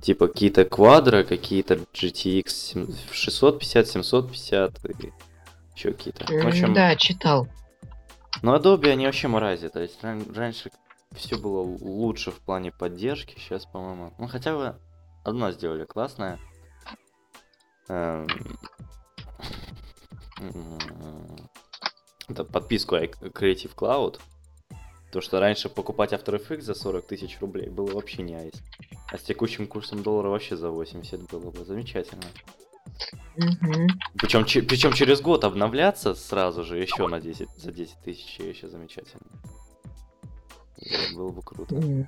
Типа 0.00 0.28
какие-то 0.28 0.64
квадро, 0.64 1.24
какие-то 1.24 1.74
GTX 1.74 2.44
7- 2.46 2.94
650, 3.12 3.86
750 3.88 4.84
и 4.84 5.12
еще 5.74 5.92
какие-то. 5.92 6.24
В 6.26 6.46
общем, 6.46 6.72
Да, 6.74 6.94
читал. 6.96 7.48
но 8.42 8.56
Adobe 8.56 8.90
они 8.90 9.06
вообще 9.06 9.28
мрази. 9.28 9.68
То 9.68 9.80
есть 9.80 10.02
ран- 10.02 10.32
раньше 10.34 10.70
все 11.12 11.36
было 11.36 11.60
лучше 11.62 12.30
в 12.30 12.38
плане 12.40 12.70
поддержки, 12.70 13.34
сейчас, 13.38 13.66
по-моему. 13.66 14.12
Ну 14.18 14.28
хотя 14.28 14.54
бы 14.56 14.76
одно 15.24 15.50
сделали 15.52 15.84
классное. 15.84 16.38
Эм, 17.88 18.26
Это 22.28 22.44
подписку 22.44 22.96
Creative 22.96 23.74
Cloud. 23.74 24.20
То, 25.10 25.20
что 25.22 25.40
раньше 25.40 25.68
покупать 25.68 26.12
After 26.12 26.38
Effects 26.38 26.62
за 26.62 26.74
40 26.74 27.06
тысяч 27.06 27.40
рублей 27.40 27.70
было 27.70 27.92
вообще 27.92 28.22
не 28.22 28.34
айс. 28.34 28.54
А 29.10 29.16
с 29.16 29.22
текущим 29.22 29.66
курсом 29.66 30.02
доллара 30.02 30.28
вообще 30.28 30.56
за 30.56 30.70
80 30.70 31.30
было 31.30 31.50
бы 31.50 31.64
замечательно. 31.64 32.24
Мгм. 33.36 33.86
Причем, 34.18 34.44
причем 34.66 34.92
через 34.92 35.20
год 35.20 35.44
обновляться 35.44 36.14
сразу 36.14 36.64
же 36.64 36.78
еще 36.78 37.06
на 37.06 37.20
10, 37.20 37.48
за 37.56 37.72
10 37.72 37.96
тысяч 38.04 38.38
еще 38.38 38.68
замечательно. 38.68 39.22
И 40.76 41.14
Было 41.14 41.30
бы 41.30 41.42
круто. 41.42 41.74
М. 41.76 42.06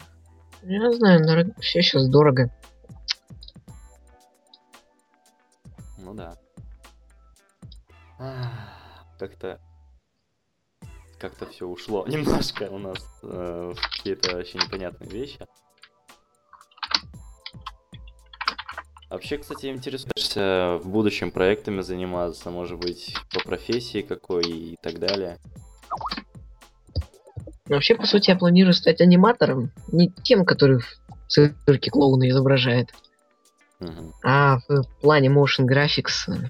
Я 0.62 0.92
знаю, 0.92 1.20
наверно, 1.20 1.54
вообще 1.54 1.82
сейчас 1.82 2.08
дорого. 2.08 2.50
Ну 5.98 6.14
да. 6.14 6.36
Как-то 9.18 9.60
как-то 11.20 11.46
все 11.46 11.66
ушло 11.66 12.06
немножко 12.08 12.64
у 12.70 12.78
нас 12.78 12.98
э, 13.22 13.74
какие-то 13.92 14.36
вообще 14.36 14.58
непонятные 14.58 15.10
вещи. 15.10 15.38
Вообще, 19.10 19.38
кстати, 19.38 19.66
интересуешься 19.66 20.78
в 20.82 20.88
будущем 20.88 21.32
проектами 21.32 21.80
заниматься, 21.80 22.50
может 22.50 22.78
быть, 22.78 23.16
по 23.34 23.40
профессии 23.40 24.02
какой 24.02 24.44
и 24.44 24.76
так 24.80 25.00
далее. 25.00 25.38
Но 27.66 27.74
вообще, 27.76 27.96
по 27.96 28.06
сути, 28.06 28.30
я 28.30 28.36
планирую 28.36 28.72
стать 28.72 29.00
аниматором. 29.00 29.72
Не 29.88 30.10
тем, 30.10 30.44
который 30.44 30.78
в 30.78 30.86
цирке 31.28 31.90
клоуна 31.90 32.28
изображает, 32.28 32.90
Мгм. 33.80 34.12
а 34.24 34.58
в 34.68 34.84
плане 35.00 35.28
motion 35.28 35.66
graphics. 35.66 36.28
э, 36.28 36.48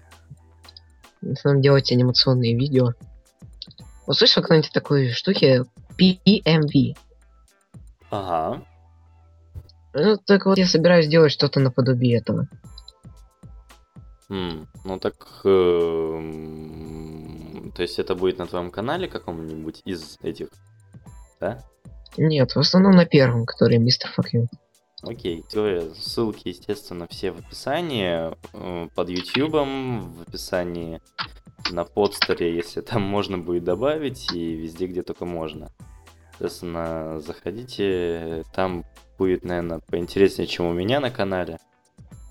В 1.23 1.33
основном 1.33 1.63
делать 1.63 1.91
анимационные 1.93 2.55
видео. 2.57 2.93
Вот 4.11 4.19
слышал 4.19 4.43
когда-нибудь 4.43 4.73
такой 4.73 5.13
штуке 5.13 5.63
PMV? 5.97 6.97
Ага. 8.11 8.61
Ну, 9.95 10.17
так 10.27 10.47
вот 10.47 10.59
я 10.59 10.67
собираюсь 10.67 11.07
сделать 11.07 11.31
что-то 11.31 11.61
наподобие 11.61 12.19
этого. 12.19 12.49
М, 14.29 14.67
Ну 14.85 14.99
так, 14.99 15.15
эм, 15.45 16.91
то 17.73 17.83
есть 17.83 18.01
это 18.01 18.17
будет 18.17 18.39
на 18.39 18.49
твоем 18.49 18.73
канале 18.73 19.07
каком-нибудь 19.07 19.83
из 19.85 20.19
этих, 20.23 20.49
да? 21.39 21.63
Нет, 22.17 22.57
в 22.57 22.59
основном 22.59 22.97
на 22.97 23.07
первом, 23.07 23.47
который 23.47 23.79
мистер 23.79 24.11
You. 24.35 24.49
Окей, 25.03 25.45
Всё, 25.49 25.95
ссылки, 25.95 26.49
естественно, 26.49 27.07
все 27.09 27.31
в 27.31 27.39
описании, 27.39 28.35
э, 28.55 28.89
под 28.93 29.09
ютубом, 29.09 30.15
в 30.15 30.23
описании 30.23 31.01
на 31.71 31.85
подстере, 31.85 32.55
если 32.55 32.81
там 32.81 33.03
можно 33.03 33.39
будет 33.39 33.65
добавить, 33.65 34.33
и 34.33 34.55
везде, 34.55 34.87
где 34.87 35.03
только 35.03 35.25
можно. 35.25 35.71
Соответственно, 36.33 37.21
заходите, 37.21 38.45
там 38.55 38.85
будет, 39.19 39.45
наверное, 39.45 39.81
поинтереснее, 39.81 40.47
чем 40.47 40.67
у 40.67 40.73
меня 40.73 40.99
на 41.01 41.11
канале, 41.11 41.59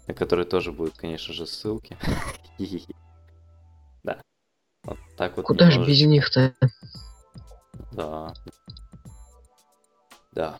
на 0.08 0.14
который 0.14 0.46
тоже 0.46 0.72
будут, 0.72 0.98
конечно 0.98 1.34
же, 1.34 1.46
ссылки. 1.46 1.98
Да. 4.02 4.22
Вот 4.84 4.98
так 5.18 5.36
вот 5.36 5.46
Куда 5.46 5.70
же 5.72 5.86
без 5.86 6.02
них-то? 6.06 6.54
Да. 7.92 8.34
Да. 10.32 10.58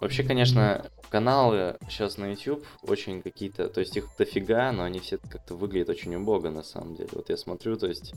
Вообще, 0.00 0.22
конечно, 0.22 0.88
каналы 1.14 1.76
сейчас 1.88 2.18
на 2.18 2.32
YouTube 2.32 2.64
очень 2.82 3.22
какие-то, 3.22 3.68
то 3.68 3.78
есть 3.78 3.96
их 3.96 4.08
дофига, 4.18 4.72
но 4.72 4.82
они 4.82 4.98
все 4.98 5.18
как-то 5.18 5.54
выглядят 5.54 5.90
очень 5.90 6.12
убого 6.16 6.50
на 6.50 6.64
самом 6.64 6.96
деле. 6.96 7.08
Вот 7.12 7.30
я 7.30 7.36
смотрю, 7.36 7.76
то 7.76 7.86
есть 7.86 8.14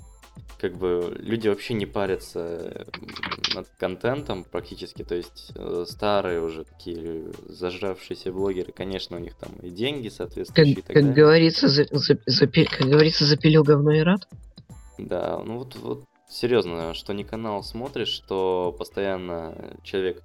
как 0.59 0.73
бы 0.77 1.15
люди 1.19 1.47
вообще 1.47 1.75
не 1.75 1.85
парятся 1.85 2.87
над 3.53 3.67
контентом 3.77 4.43
практически, 4.43 5.03
то 5.03 5.13
есть 5.13 5.51
э, 5.53 5.85
старые 5.87 6.41
уже 6.41 6.63
такие 6.63 7.31
зажравшиеся 7.47 8.31
блогеры, 8.33 8.71
конечно, 8.71 9.17
у 9.17 9.19
них 9.19 9.35
там 9.35 9.51
и 9.61 9.69
деньги 9.69 10.07
Как, 10.07 10.17
соответствующие 10.17 10.73
и 10.73 10.81
так 10.81 10.85
как 10.87 10.95
далее. 10.95 11.13
говорится, 11.13 11.67
за, 11.67 11.85
за- 11.91 12.19
запи- 12.27 12.65
как 12.65 12.87
говорится, 12.87 13.25
запилил 13.25 13.63
говно 13.63 13.91
и 13.91 13.99
рад. 13.99 14.27
Да, 14.97 15.39
ну 15.45 15.59
вот, 15.59 15.75
вот 15.75 16.03
серьезно, 16.27 16.95
что 16.95 17.13
не 17.13 17.23
канал 17.23 17.61
смотришь, 17.63 18.07
что 18.09 18.75
постоянно 18.75 19.75
человек 19.83 20.23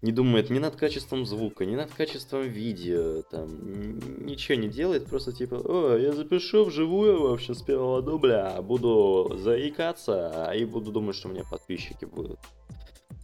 не 0.00 0.12
думает 0.12 0.48
ни 0.50 0.58
над 0.58 0.76
качеством 0.76 1.26
звука, 1.26 1.64
ни 1.64 1.74
над 1.74 1.90
качеством 1.92 2.42
видео, 2.42 3.22
там, 3.22 3.98
ничего 4.24 4.56
не 4.56 4.68
делает, 4.68 5.06
просто 5.06 5.32
типа, 5.32 5.56
о, 5.56 5.96
я 5.96 6.12
запишу 6.12 6.64
вживую 6.64 7.22
вообще 7.22 7.54
с 7.54 7.62
первого 7.62 8.00
дубля, 8.00 8.60
буду 8.62 9.36
заикаться, 9.38 10.52
и 10.54 10.64
буду 10.64 10.92
думать, 10.92 11.16
что 11.16 11.28
у 11.28 11.32
меня 11.32 11.42
подписчики 11.50 12.04
будут. 12.04 12.38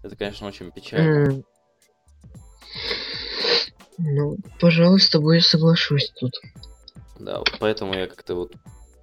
Это, 0.03 0.17
конечно, 0.17 0.49
очень 0.49 0.71
печально. 0.73 1.43
Ну, 3.99 4.37
пожалуй, 4.61 5.01
с 5.01 5.09
тобой 5.09 5.37
я 5.37 5.43
соглашусь 5.43 6.13
тут. 6.19 6.33
Да, 7.21 7.39
вот 7.39 7.53
поэтому 7.61 7.95
я 7.95 8.09
как-то 8.09 8.35
вот, 8.35 8.53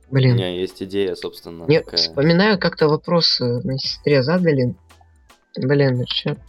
у 0.09 0.13
Блин. 0.13 0.35
меня 0.35 0.49
есть 0.49 0.83
идея, 0.83 1.15
собственно, 1.15 1.65
Не, 1.67 1.79
такая. 1.79 1.97
вспоминаю, 1.97 2.59
как-то 2.59 2.89
вопрос 2.89 3.39
моей 3.39 3.79
сестре 3.79 4.21
задали. 4.21 4.75
Блин, 5.57 6.03
черт. 6.05 6.41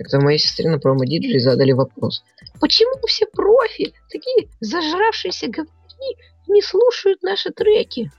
Как-то 0.00 0.18
моей 0.18 0.38
сестре 0.38 0.70
на 0.70 0.78
промо-диджей 0.78 1.38
задали 1.40 1.72
вопрос. 1.72 2.24
Почему 2.58 3.06
все 3.06 3.26
профи, 3.26 3.92
такие 4.08 4.48
зажравшиеся 4.58 5.48
говни, 5.48 6.16
не 6.48 6.62
слушают 6.62 7.22
наши 7.22 7.50
треки? 7.50 8.10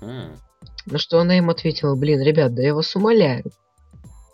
На 0.00 0.98
что 0.98 1.18
она 1.18 1.36
им 1.36 1.50
ответила, 1.50 1.96
блин, 1.96 2.22
ребят, 2.22 2.54
да 2.54 2.62
я 2.62 2.76
вас 2.76 2.94
умоляю. 2.94 3.42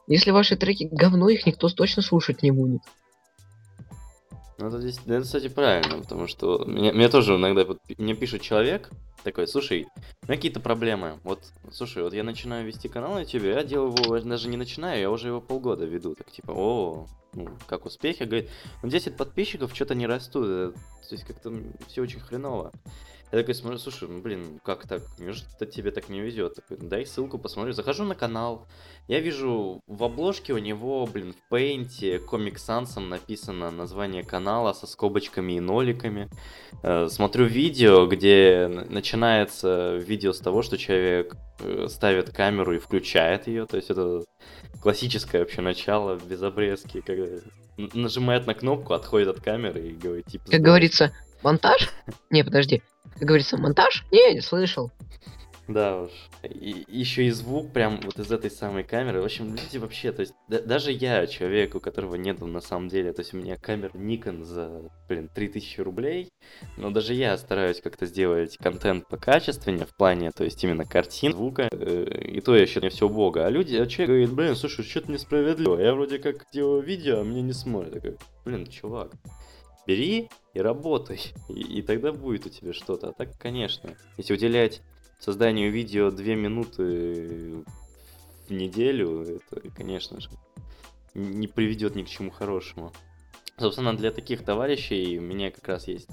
Если 0.07 0.33
ваши 0.33 0.55
треки 0.55 0.87
говно, 0.93 1.31
их 1.31 1.47
никто 1.47 1.71
точно 1.71 2.03
слушать 2.03 2.43
не 2.43 2.51
будет. 2.51 2.83
Ну, 4.61 4.67
это, 4.69 4.79
здесь, 4.79 5.01
кстати, 5.23 5.49
правильно, 5.49 6.03
потому 6.03 6.27
что 6.27 6.65
мне, 6.67 6.93
мне 6.93 7.09
тоже 7.09 7.37
иногда 7.37 7.65
мне 7.97 8.15
пишет 8.15 8.43
человек 8.43 8.91
такой, 9.25 9.49
слушай, 9.49 9.87
у 10.23 10.27
меня 10.27 10.37
какие-то 10.37 10.61
проблемы. 10.61 11.19
Вот, 11.25 11.45
слушай, 11.73 12.03
вот 12.03 12.13
я 12.13 12.23
начинаю 12.23 12.67
вести 12.67 12.89
канал 12.89 13.15
на 13.15 13.21
YouTube, 13.21 13.45
я 13.45 13.65
делаю 13.65 13.95
его, 13.97 14.21
даже 14.21 14.49
не 14.49 14.59
начинаю, 14.59 15.01
я 15.01 15.11
уже 15.11 15.29
его 15.29 15.41
полгода 15.41 15.87
веду. 15.87 16.15
Так 16.15 16.31
типа, 16.31 16.53
о, 16.55 17.07
ну, 17.33 17.49
как 17.67 17.87
успехи? 17.87 18.25
Говорит, 18.25 18.51
ну 18.83 18.91
10 18.91 19.17
подписчиков 19.17 19.75
что-то 19.75 19.95
не 19.95 20.07
растут, 20.07 20.45
э, 20.47 20.73
то 21.09 21.15
есть 21.15 21.25
как-то 21.25 21.53
все 21.89 22.03
очень 22.03 22.21
хреново. 22.21 22.71
Я 23.33 23.39
такой 23.39 23.55
смотрю, 23.55 23.79
слушай, 23.79 24.09
ну 24.09 24.21
блин, 24.21 24.61
как 24.65 24.89
так? 24.89 25.03
Неужели 25.19 25.47
тебе 25.71 25.93
так 25.93 26.09
не 26.09 26.21
везет? 26.21 26.57
Такой, 26.57 26.79
«Ну, 26.81 26.89
дай 26.89 27.07
ссылку, 27.07 27.39
посмотрю. 27.39 27.73
Захожу 27.73 28.05
на 28.05 28.17
канал, 28.17 28.67
я 29.07 29.21
вижу 29.21 29.83
в 29.87 30.03
обложке 30.03 30.53
у 30.53 30.59
него, 30.59 31.07
блин, 31.07 31.33
в 31.33 31.49
пейнте 31.49 32.17
Comic 32.17 32.57
Sans 32.57 32.99
написано 32.99 33.71
название 33.71 34.25
канала 34.25 34.73
со 34.73 34.89
скобочками 34.89 35.53
и 35.53 35.61
ноликами. 35.61 36.29
Э, 36.83 37.07
Смотрю 37.09 37.47
видео, 37.47 38.07
где 38.07 38.67
начинается 38.89 39.97
видео 39.97 40.33
с 40.33 40.41
того, 40.41 40.63
что 40.63 40.77
человек 40.77 41.37
э, 41.61 41.87
ставит 41.89 42.31
камеру 42.31 42.75
и 42.75 42.79
включает 42.79 43.47
ее. 43.47 43.67
То 43.67 43.77
есть 43.77 43.91
это 43.91 44.25
классическое 44.83 45.43
вообще 45.43 45.61
начало 45.61 46.17
без 46.17 46.43
обрезки, 46.43 47.01
когда 47.01 47.27
нажимает 47.77 48.47
на 48.47 48.55
кнопку, 48.55 48.95
отходит 48.95 49.29
от 49.29 49.41
камеры 49.41 49.89
и 49.89 49.93
говорит 49.93 50.27
типа. 50.27 50.51
Как 50.51 50.61
говорится, 50.61 51.13
монтаж? 51.43 51.91
Не, 52.31 52.45
подожди. 52.45 52.83
Как 53.21 53.29
говорится, 53.29 53.59
монтаж? 53.59 54.07
Не, 54.11 54.33
не 54.33 54.41
слышал. 54.41 54.91
Да 55.69 56.05
уж. 56.05 56.11
И 56.43 56.87
еще 56.89 57.27
и 57.27 57.31
звук 57.31 57.71
прям 57.71 58.01
вот 58.03 58.19
из 58.19 58.33
этой 58.33 58.51
самой 58.51 58.83
камеры. 58.83 59.21
В 59.21 59.27
общем, 59.27 59.55
люди 59.55 59.77
вообще, 59.77 60.11
то 60.11 60.21
есть 60.21 60.33
да- 60.49 60.63
даже 60.63 60.91
я, 60.91 61.27
человек, 61.27 61.75
у 61.75 61.81
которого 61.81 62.15
нету 62.15 62.47
на 62.47 62.63
самом 62.63 62.89
деле, 62.89 63.13
то 63.13 63.21
есть 63.21 63.35
у 63.35 63.37
меня 63.37 63.59
камера 63.59 63.93
Nikon 63.93 64.43
за, 64.43 64.91
блин, 65.07 65.29
3000 65.33 65.83
рублей, 65.83 66.31
но 66.79 66.91
даже 66.91 67.13
я 67.13 67.37
стараюсь 67.37 67.83
как-то 67.83 68.07
сделать 68.07 68.57
контент 68.57 69.07
покачественнее 69.07 69.85
в 69.85 69.95
плане, 69.95 70.31
то 70.31 70.43
есть 70.43 70.65
именно 70.65 70.87
картин, 70.87 71.33
звука, 71.33 71.69
э, 71.71 72.23
и 72.25 72.41
то 72.41 72.57
еще 72.57 72.81
не 72.81 72.89
все 72.89 73.05
убого. 73.07 73.45
А 73.45 73.51
люди, 73.51 73.77
а 73.77 73.87
человек 73.87 74.09
говорит, 74.09 74.33
блин, 74.33 74.57
слушай, 74.57 74.83
что-то 74.83 75.13
несправедливо, 75.13 75.79
я 75.79 75.93
вроде 75.93 76.19
как 76.19 76.47
делаю 76.55 76.83
видео, 76.83 77.21
а 77.21 77.25
мне 77.25 77.43
не 77.43 77.53
смотрят. 77.53 77.97
Я 77.97 78.01
такой, 78.01 78.17
блин, 78.47 78.67
чувак, 78.67 79.13
бери 79.87 80.31
и 80.55 80.61
работай, 80.61 81.21
и, 81.49 81.79
и 81.79 81.83
тогда 81.83 82.13
будет 82.13 82.47
у 82.47 82.49
тебя 82.49 82.73
что-то. 82.73 83.09
А 83.09 83.13
так, 83.13 83.37
конечно, 83.39 83.97
если 84.17 84.35
уделять 84.35 84.83
созданию 85.19 85.71
видео 85.71 86.11
2 86.11 86.25
минуты 86.35 87.65
в 88.49 88.53
неделю, 88.53 89.23
это, 89.23 89.71
конечно 89.71 90.21
же, 90.21 90.31
не 91.15 91.47
приведет 91.47 91.95
ни 91.95 92.03
к 92.03 92.09
чему 92.09 92.31
хорошему. 92.31 92.93
Собственно, 93.59 93.97
для 93.97 94.11
таких 94.11 94.43
товарищей 94.45 95.19
у 95.19 95.23
меня 95.23 95.51
как 95.51 95.69
раз 95.69 95.87
есть 95.87 96.09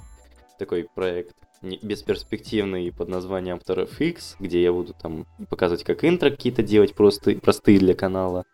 такой 0.60 0.84
проект 0.84 1.36
бесперспективный 1.62 2.92
под 2.92 3.10
названием 3.10 3.58
After 3.58 3.90
FX, 3.90 4.36
где 4.40 4.62
я 4.62 4.72
буду 4.72 4.94
там 4.94 5.26
показывать, 5.50 5.84
как 5.84 6.04
интро 6.04 6.30
какие-то 6.30 6.62
делать 6.62 6.94
просто, 6.94 7.36
простые 7.36 7.80
для 7.80 7.94
канала, 7.94 8.46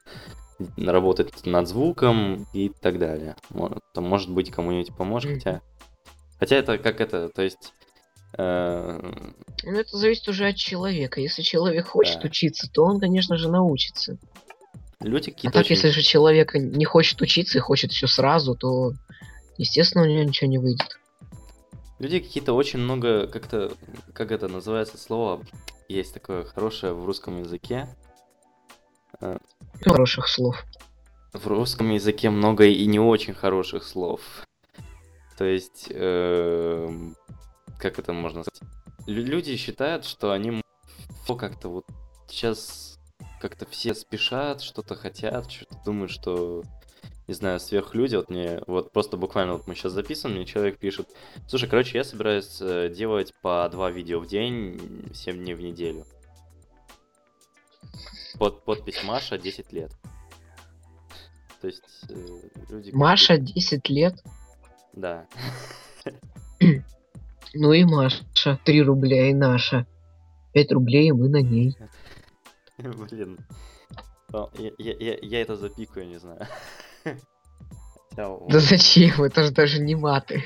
работать 0.78 1.46
над 1.46 1.68
звуком 1.68 2.48
и 2.54 2.70
так 2.70 3.00
далее. 3.00 3.36
Там, 3.94 4.04
может 4.06 4.30
быть, 4.30 4.52
кому-нибудь 4.52 4.96
поможет, 4.96 5.34
хотя... 5.36 5.62
Хотя 6.40 6.58
это 6.58 6.78
как 6.78 7.00
это, 7.00 7.30
то 7.30 7.42
есть... 7.42 7.74
э, 8.38 9.00
Ну, 9.64 9.80
это 9.80 9.98
зависит 9.98 10.28
уже 10.28 10.48
от 10.48 10.56
человека. 10.56 11.22
Если 11.22 11.42
человек 11.42 11.88
хочет 11.88 12.22
Да. 12.22 12.28
учиться, 12.28 12.70
то 12.72 12.84
он, 12.84 13.00
конечно 13.00 13.38
же, 13.38 13.50
научится. 13.50 14.18
Люди 15.00 15.30
А 15.30 15.34
какие-то 15.34 15.58
так, 15.60 15.66
очень... 15.66 15.76
если 15.76 15.90
же 15.90 16.02
человек 16.02 16.54
не 16.56 16.86
хочет 16.86 17.22
учиться 17.22 17.58
и 17.58 17.62
хочет 17.62 17.92
все 17.92 18.08
сразу, 18.08 18.56
то, 18.56 18.92
естественно, 19.58 20.04
у 20.04 20.08
него 20.08 20.24
ничего 20.24 20.50
не 20.50 20.58
выйдет. 20.58 21.00
Люди 22.00 22.20
какие-то 22.20 22.54
очень 22.54 22.80
много, 22.80 23.28
как-то, 23.28 23.72
как 24.14 24.32
это 24.32 24.48
называется 24.50 24.98
слово, 24.98 25.42
есть 25.88 26.14
такое 26.14 26.44
хорошее 26.44 26.94
в 26.94 27.06
русском 27.06 27.40
языке. 27.40 27.88
Хороших 29.84 30.28
слов. 30.28 30.64
В 31.34 31.48
русском 31.48 31.90
языке 31.92 32.30
много 32.30 32.66
и 32.66 32.86
не 32.86 33.00
очень 33.00 33.34
хороших 33.34 33.84
слов. 33.84 34.22
То 35.38 35.46
есть, 35.46 35.88
эм, 35.90 37.16
как 37.80 37.98
это 38.00 38.14
можно 38.14 38.44
сказать? 38.44 38.62
Лю- 39.08 39.24
Люди 39.26 39.56
считают, 39.58 40.06
что 40.06 40.32
они 40.32 40.62
как-то 41.28 41.70
вот 41.70 41.86
сейчас 42.30 43.00
как-то 43.42 43.66
все 43.66 43.94
спешат, 43.96 44.62
что-то 44.62 44.96
хотят, 44.96 45.52
что-то 45.52 45.76
думают, 45.84 46.12
что, 46.12 46.64
не 47.28 47.34
знаю, 47.34 47.60
сверхлюди. 47.60 48.16
Вот 48.16 48.30
мне, 48.30 48.62
вот 48.68 48.92
просто 48.94 49.18
буквально 49.18 49.54
вот 49.54 49.68
мы 49.68 49.76
сейчас 49.76 49.94
записываем, 49.94 50.38
мне 50.38 50.46
человек 50.46 50.78
пишет, 50.78 51.10
слушай, 51.48 51.68
короче, 51.68 51.98
я 51.98 52.04
собираюсь 52.04 52.58
э, 52.62 52.90
делать 52.96 53.34
по 53.42 53.68
два 53.70 53.90
видео 53.90 54.20
в 54.20 54.28
день, 54.28 55.10
7 55.14 55.38
дней 55.44 55.56
в 55.56 55.62
неделю. 55.62 56.06
Под, 58.38 58.64
подпись 58.64 59.04
Маша, 59.04 59.38
10 59.38 59.72
лет. 59.74 59.92
То 61.62 61.68
есть, 61.68 61.84
э, 62.10 62.40
люди... 62.70 62.92
Маша 62.92 63.38
10 63.38 63.90
лет. 63.90 64.24
Да. 64.94 65.28
Ну 67.56 67.72
и 67.72 67.84
Маша. 67.84 68.60
3 68.66 68.82
рубля 68.82 69.30
и 69.30 69.34
наша. 69.34 69.86
5 70.54 70.72
рублей, 70.72 71.10
и 71.10 71.12
мы 71.12 71.30
на 71.30 71.42
ней. 71.42 71.78
Блин. 72.78 73.38
О, 74.32 74.50
Я, 74.58 74.72
я, 74.80 74.94
я, 75.00 75.18
я 75.22 75.42
это 75.42 75.56
запикаю, 75.56 76.08
не 76.08 76.18
знаю. 76.18 76.48
Да 78.16 78.60
зачем? 78.60 79.24
Это 79.24 79.44
же 79.44 79.52
даже 79.52 79.80
не 79.80 79.96
маты. 79.96 80.44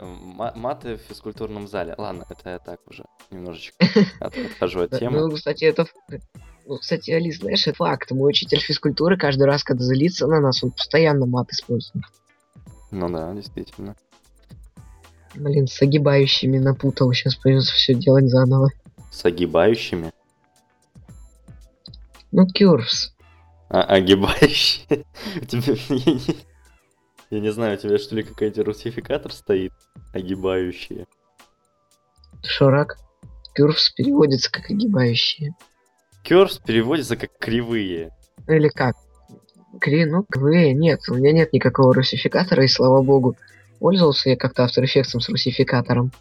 Ма- 0.00 0.52
Маты 0.54 0.96
в 0.96 1.00
физкультурном 1.02 1.68
зале. 1.68 1.94
Ладно, 1.98 2.24
это 2.28 2.50
я 2.50 2.58
так 2.58 2.80
уже 2.86 3.04
немножечко 3.30 3.74
от- 4.20 4.36
отхожу 4.36 4.80
от 4.80 4.98
темы. 4.98 5.20
Ну, 5.20 5.30
кстати, 5.30 5.64
это... 5.64 5.86
Ну, 6.66 6.78
кстати, 6.78 7.10
Алис, 7.10 7.38
знаешь, 7.38 7.66
это 7.66 7.76
факт. 7.76 8.10
Мой 8.10 8.30
учитель 8.30 8.58
физкультуры 8.58 9.18
каждый 9.18 9.44
раз, 9.44 9.62
когда 9.62 9.84
злится 9.84 10.26
на 10.26 10.40
нас, 10.40 10.64
он 10.64 10.70
постоянно 10.70 11.26
мат 11.26 11.50
использует. 11.50 12.04
Ну 12.90 13.10
да, 13.10 13.32
действительно. 13.34 13.96
Блин, 15.34 15.66
с 15.66 15.82
огибающими 15.82 16.58
напутал. 16.58 17.12
Сейчас 17.12 17.34
придется 17.34 17.74
все 17.74 17.94
делать 17.94 18.28
заново. 18.30 18.70
С 19.10 19.24
огибающими. 19.24 20.12
Ну, 22.32 22.46
кюрс. 22.46 23.14
А, 23.68 23.82
огибающие. 23.82 25.04
Я 27.34 27.40
не, 27.40 27.50
знаю, 27.50 27.76
у 27.76 27.80
тебя 27.80 27.98
что 27.98 28.14
ли 28.14 28.22
какой-то 28.22 28.62
русификатор 28.62 29.32
стоит? 29.32 29.72
Огибающие. 30.12 31.08
Шурак. 32.44 32.96
Кюрс 33.56 33.90
переводится 33.90 34.52
как 34.52 34.70
огибающие. 34.70 35.52
Кёрс 36.22 36.58
переводится 36.58 37.16
как 37.16 37.36
кривые. 37.36 38.12
Или 38.46 38.68
как? 38.68 38.94
Кри, 39.80 40.04
ну, 40.04 40.22
квы, 40.22 40.74
нет, 40.74 41.00
у 41.08 41.14
меня 41.14 41.32
нет 41.32 41.52
никакого 41.52 41.92
русификатора, 41.92 42.64
и 42.64 42.68
слава 42.68 43.02
богу. 43.02 43.36
Пользовался 43.80 44.30
я 44.30 44.36
как-то 44.36 44.62
After 44.62 44.84
Effects 44.84 45.18
с 45.18 45.28
русификатором. 45.28 46.12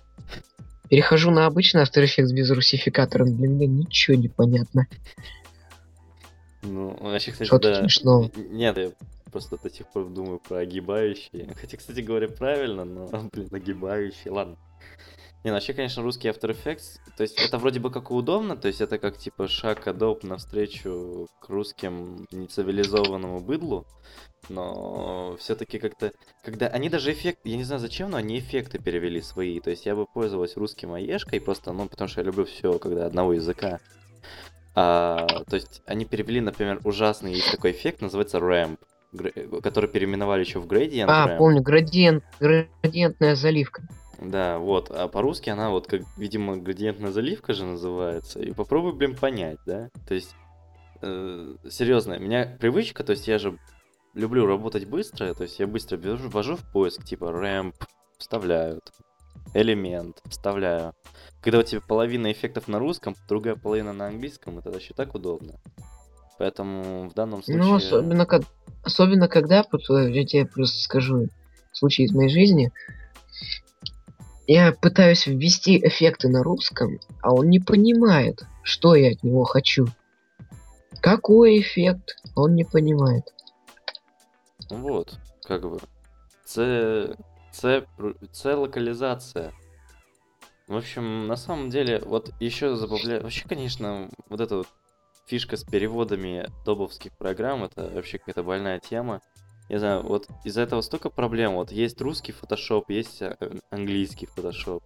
Перехожу 0.90 1.30
на 1.30 1.46
обычный 1.46 1.84
After 1.84 2.04
Effects 2.04 2.34
без 2.34 2.50
русификатора, 2.50 3.26
для 3.26 3.48
меня 3.48 3.68
ничего 3.68 4.18
не 4.18 4.30
понятно. 4.30 4.88
Ну, 6.64 6.98
вообще, 7.00 7.32
кстати, 7.32 7.48
Что 7.48 7.60
да. 7.60 7.82
смешного? 7.82 8.32
Н- 8.36 8.54
Нет, 8.56 8.78
я 8.78 8.92
просто 9.32 9.58
до 9.62 9.70
сих 9.70 9.88
пор 9.92 10.10
думаю 10.10 10.40
про 10.40 10.58
огибающие. 10.60 11.54
Хотя, 11.60 11.78
кстати 11.78 12.00
говоря, 12.00 12.28
правильно, 12.28 12.86
но, 12.86 13.08
блин, 13.34 13.50
огибающие. 13.52 14.32
Ладно. 14.32 14.58
Не, 15.44 15.50
ну 15.50 15.56
вообще, 15.56 15.74
конечно, 15.74 16.02
русский 16.04 16.30
After 16.30 16.50
Effects, 16.56 17.00
то 17.18 17.24
есть 17.24 17.38
это 17.38 17.58
вроде 17.58 17.82
бы 17.82 17.92
как 17.92 18.12
и 18.12 18.14
удобно, 18.14 18.56
то 18.56 18.70
есть 18.70 18.80
это 18.80 18.98
как 18.98 19.18
типа 19.18 19.50
шаг 19.50 19.86
адоп 19.86 20.24
навстречу 20.24 21.28
к 21.42 21.50
русским 21.50 22.26
нецивилизованному 22.32 23.42
быдлу, 23.42 23.86
но 24.48 25.36
все-таки 25.42 25.80
как-то, 25.80 26.14
когда 26.44 26.68
они 26.68 26.88
даже 26.90 27.12
эффект, 27.12 27.40
я 27.44 27.58
не 27.58 27.66
знаю 27.66 27.82
зачем, 27.82 28.12
но 28.12 28.18
они 28.18 28.40
эффекты 28.40 28.80
перевели 28.80 29.22
свои, 29.22 29.60
то 29.60 29.70
есть 29.70 29.86
я 29.86 29.96
бы 29.98 30.06
пользовалась 30.06 30.56
русским 30.56 30.94
аешкой 30.94 31.42
просто, 31.42 31.74
ну, 31.74 31.90
потому 31.90 32.08
что 32.08 32.22
я 32.22 32.26
люблю 32.26 32.46
все, 32.46 32.80
когда 32.80 33.06
одного 33.06 33.34
языка. 33.34 33.82
А, 34.76 35.44
то 35.48 35.56
есть 35.56 35.82
они 35.86 36.06
перевели, 36.06 36.42
например, 36.42 36.80
ужасный 36.84 37.34
есть 37.34 37.52
такой 37.52 37.72
эффект, 37.72 38.02
называется 38.02 38.40
ramp, 38.40 38.80
гр- 39.14 39.62
который 39.62 39.90
переименовали 39.90 40.42
еще 40.42 40.60
в 40.60 40.66
gradient 40.68 41.06
А, 41.08 41.28
ramp. 41.28 41.38
помню, 41.38 41.62
градиент, 41.62 42.24
градиентная 42.40 43.36
заливка. 43.36 43.84
Да, 44.20 44.58
вот, 44.58 44.90
а 44.90 45.08
по-русски 45.08 45.50
она 45.50 45.70
вот 45.70 45.88
как, 45.88 46.02
видимо, 46.18 46.58
градиентная 46.58 47.12
заливка 47.12 47.54
же 47.54 47.66
называется. 47.66 48.40
И 48.40 48.52
попробуй, 48.54 48.94
блин, 48.94 49.16
понять, 49.16 49.58
да? 49.66 49.90
То 50.08 50.14
есть, 50.16 50.36
э, 51.02 51.56
серьезно, 51.70 52.16
у 52.16 52.20
меня 52.20 52.58
привычка, 52.60 53.04
то 53.04 53.12
есть 53.12 53.28
я 53.28 53.38
же 53.38 53.58
люблю 54.14 54.46
работать 54.46 54.86
быстро, 54.86 55.34
то 55.34 55.44
есть 55.44 55.60
я 55.60 55.68
быстро 55.68 55.98
ввожу, 55.98 56.30
ввожу 56.30 56.56
в 56.56 56.72
поиск, 56.72 57.04
типа, 57.04 57.32
рэмп, 57.32 57.76
вставляю, 58.18 58.80
там, 58.82 59.03
элемент, 59.54 60.22
вставляю. 60.30 60.94
Когда 61.42 61.60
у 61.60 61.64
тебя 61.64 61.82
половина 61.82 62.32
эффектов 62.32 62.68
на 62.68 62.80
русском, 62.80 63.16
другая 63.28 63.56
половина 63.56 63.94
на 63.94 64.08
английском, 64.08 64.60
это 64.60 64.72
вообще 64.72 64.94
так 64.94 65.14
удобно. 65.16 65.54
Поэтому 66.40 67.10
в 67.10 67.14
данном 67.14 67.44
случае... 67.44 67.64
Ну, 67.64 67.76
особенно, 67.76 68.26
как, 68.26 68.44
особенно 68.84 69.28
когда, 69.28 69.64
вот, 69.72 69.90
э, 69.90 70.12
я 70.12 70.26
тебе 70.26 70.46
просто 70.46 70.82
скажу, 70.82 71.28
случай 71.72 72.04
из 72.04 72.14
моей 72.14 72.30
жизни, 72.30 72.72
я 74.48 74.74
пытаюсь 74.74 75.28
ввести 75.28 75.78
эффекты 75.78 76.30
на 76.30 76.44
русском, 76.44 77.00
а 77.22 77.34
он 77.34 77.50
не 77.50 77.60
понимает, 77.60 78.44
что 78.64 78.96
я 78.96 79.12
от 79.12 79.24
него 79.24 79.44
хочу. 79.44 79.88
Какой 81.02 81.60
эффект? 81.60 82.18
Он 82.36 82.56
не 82.56 82.64
понимает. 82.64 83.34
Вот, 84.70 85.18
как 85.44 85.70
бы. 85.70 85.80
Це, 86.46 87.16
це, 87.54 87.84
це 88.32 88.54
локализация. 88.56 89.52
В 90.68 90.76
общем, 90.76 91.28
на 91.28 91.38
самом 91.38 91.70
деле, 91.70 92.00
вот 92.00 92.32
еще 92.42 92.76
забавляю. 92.76 93.22
Вообще, 93.22 93.48
конечно, 93.48 94.10
вот 94.30 94.40
эта 94.40 94.58
вот 94.58 94.68
фишка 95.28 95.56
с 95.56 95.64
переводами 95.64 96.50
добовских 96.66 97.12
программ, 97.18 97.64
это 97.64 97.90
вообще 97.94 98.18
какая-то 98.18 98.44
больная 98.44 98.80
тема. 98.80 99.22
Я 99.70 99.80
знаю, 99.80 100.04
вот 100.04 100.28
из-за 100.46 100.62
этого 100.62 100.82
столько 100.82 101.10
проблем. 101.10 101.54
Вот 101.54 101.72
есть 101.72 102.02
русский 102.02 102.32
фотошоп, 102.32 102.90
есть 102.90 103.22
э, 103.22 103.36
английский 103.70 104.26
фотошоп. 104.26 104.84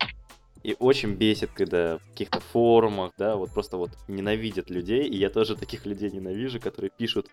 И 0.64 0.76
очень 0.80 1.14
бесит, 1.14 1.52
когда 1.54 1.98
в 1.98 2.06
каких-то 2.10 2.40
форумах, 2.40 3.14
да, 3.18 3.36
вот 3.36 3.52
просто 3.52 3.78
вот 3.78 3.92
ненавидят 4.08 4.70
людей, 4.70 5.08
и 5.08 5.18
я 5.18 5.30
тоже 5.30 5.56
таких 5.56 5.86
людей 5.86 6.12
ненавижу, 6.12 6.60
которые 6.60 6.90
пишут, 6.90 7.28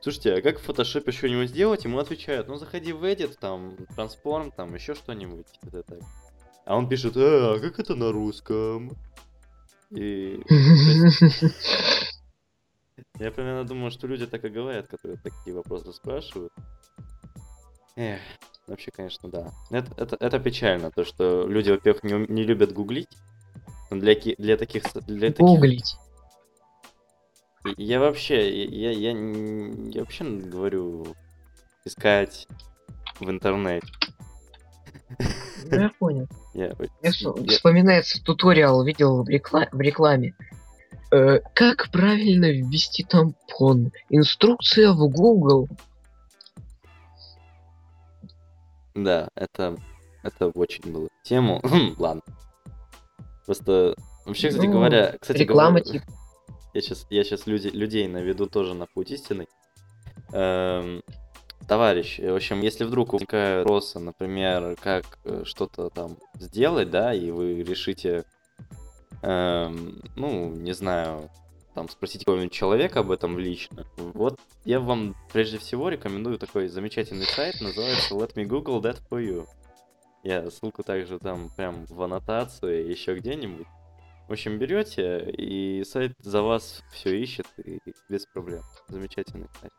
слушайте, 0.00 0.34
а 0.34 0.42
как 0.42 0.58
в 0.58 0.62
фотошопе 0.62 1.12
что-нибудь 1.12 1.50
сделать? 1.50 1.84
Ему 1.84 1.98
отвечают, 1.98 2.48
ну 2.48 2.56
заходи 2.56 2.92
в 2.92 3.04
edit, 3.04 3.36
там, 3.40 3.76
трансформ, 3.96 4.50
там, 4.50 4.74
еще 4.74 4.94
что-нибудь, 4.94 5.46
это 5.62 5.82
так. 5.82 6.00
А 6.66 6.76
он 6.76 6.88
пишет, 6.88 7.14
а, 7.16 7.58
как 7.58 7.78
это 7.78 7.94
на 7.94 8.12
русском? 8.12 8.96
И 9.90 10.40
я 13.18 13.30
примерно 13.32 13.64
думаю, 13.64 13.90
что 13.90 14.06
люди 14.06 14.26
так 14.26 14.44
и 14.44 14.48
говорят, 14.48 14.86
которые 14.86 15.18
такие 15.18 15.56
вопросы 15.56 15.92
спрашивают. 15.92 16.52
Эх, 17.96 18.20
вообще, 18.70 18.90
конечно, 18.90 19.28
да. 19.28 19.52
Это, 19.70 19.92
это, 19.96 20.16
это 20.20 20.38
печально, 20.38 20.90
то, 20.90 21.04
что 21.04 21.46
люди, 21.46 21.70
во-первых, 21.70 22.02
не, 22.04 22.12
не 22.32 22.42
любят 22.44 22.72
гуглить. 22.72 23.08
Но 23.90 23.98
для, 23.98 24.14
для 24.14 24.56
таких... 24.56 24.84
Для 25.06 25.28
таких 25.28 25.46
Гуглить. 25.46 25.96
Я 27.76 28.00
вообще, 28.00 28.64
я, 28.64 28.90
я, 28.92 29.10
н- 29.12 29.90
я 29.90 30.00
вообще 30.00 30.24
говорю 30.24 31.14
искать 31.84 32.46
в 33.18 33.28
интернете. 33.28 33.86
Ну, 35.70 35.80
я 35.80 35.90
понял. 35.98 36.26
Я, 36.54 36.72
я- 37.02 37.12
вспоминается 37.48 38.22
туториал, 38.24 38.82
видел 38.84 39.22
в, 39.22 39.28
рекла- 39.28 39.68
в 39.72 39.80
рекламе. 39.80 40.34
Э, 41.12 41.40
как 41.54 41.90
правильно 41.90 42.50
ввести 42.50 43.04
тампон? 43.04 43.92
Инструкция 44.08 44.92
в 44.92 45.08
Google. 45.08 45.68
Да, 48.94 49.28
это, 49.34 49.76
это 50.22 50.48
очень 50.48 50.90
было 50.92 51.08
тему. 51.22 51.62
Ладно. 51.98 52.22
Просто, 53.46 53.94
вообще, 54.26 54.48
кстати 54.48 54.66
Ну, 54.66 54.72
говоря, 54.72 55.16
кстати 55.20 55.38
Реклама 55.38 55.80
говоря, 55.80 56.00
типа. 56.00 56.12
я 56.74 56.80
сейчас, 56.80 57.06
я 57.10 57.24
сейчас 57.24 57.46
люди, 57.46 57.68
людей 57.68 58.06
наведу 58.08 58.46
тоже 58.46 58.74
на 58.74 58.86
путь 58.86 59.10
истины. 59.10 59.46
Эм, 60.32 61.02
товарищ, 61.66 62.18
в 62.18 62.34
общем, 62.34 62.60
если 62.60 62.84
вдруг 62.84 63.12
возникают 63.12 63.64
вопросы, 63.64 63.98
например, 63.98 64.76
как 64.80 65.04
э, 65.24 65.42
что-то 65.44 65.90
там 65.90 66.16
сделать, 66.34 66.90
да, 66.90 67.12
и 67.14 67.30
вы 67.30 67.62
решите, 67.62 68.24
эм, 69.22 70.00
ну, 70.16 70.50
не 70.50 70.72
знаю, 70.72 71.30
там 71.74 71.88
спросить 71.88 72.24
какого-нибудь 72.24 72.52
человека 72.52 73.00
об 73.00 73.10
этом 73.10 73.38
лично, 73.38 73.86
вот 73.96 74.38
я 74.64 74.80
вам 74.80 75.14
прежде 75.32 75.58
всего 75.58 75.88
рекомендую 75.88 76.38
такой 76.38 76.68
замечательный 76.68 77.26
сайт, 77.26 77.60
называется 77.60 78.14
Let 78.14 78.34
Me 78.34 78.44
Google 78.44 78.80
That 78.80 78.98
For 79.10 79.20
You. 79.24 79.46
Я 80.22 80.50
ссылку 80.50 80.82
также 80.82 81.18
там 81.18 81.48
прям 81.56 81.86
в 81.86 82.02
аннотацию 82.02 82.88
еще 82.90 83.14
где-нибудь. 83.14 83.66
В 84.28 84.32
общем, 84.32 84.58
берете, 84.58 85.28
и 85.30 85.82
сайт 85.84 86.12
за 86.20 86.42
вас 86.42 86.82
все 86.92 87.18
ищет, 87.20 87.46
и 87.64 87.80
без 88.08 88.26
проблем. 88.26 88.62
Замечательный 88.88 89.48
сайт. 89.60 89.72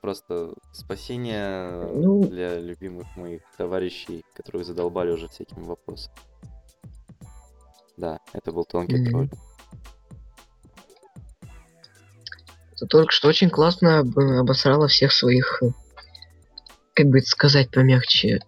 Просто 0.00 0.54
спасение 0.72 1.70
Ну, 1.92 2.26
для 2.26 2.58
любимых 2.58 3.14
моих 3.16 3.42
товарищей, 3.58 4.24
которых 4.34 4.64
задолбали 4.64 5.10
уже 5.10 5.28
всякими 5.28 5.62
вопросами. 5.62 6.16
Да, 7.98 8.18
это 8.32 8.50
был 8.50 8.64
тонкий 8.64 8.96
Мгм. 8.96 9.10
тролль. 9.10 9.28
Ты 12.80 12.86
только 12.86 13.12
что 13.12 13.28
очень 13.28 13.50
классно 13.50 13.98
об- 13.98 14.18
обосрала 14.18 14.88
всех 14.88 15.12
своих, 15.12 15.62
э, 15.62 15.68
как 16.94 17.06
бы 17.08 17.18
это 17.18 17.26
сказать 17.26 17.70
помягче, 17.70 18.40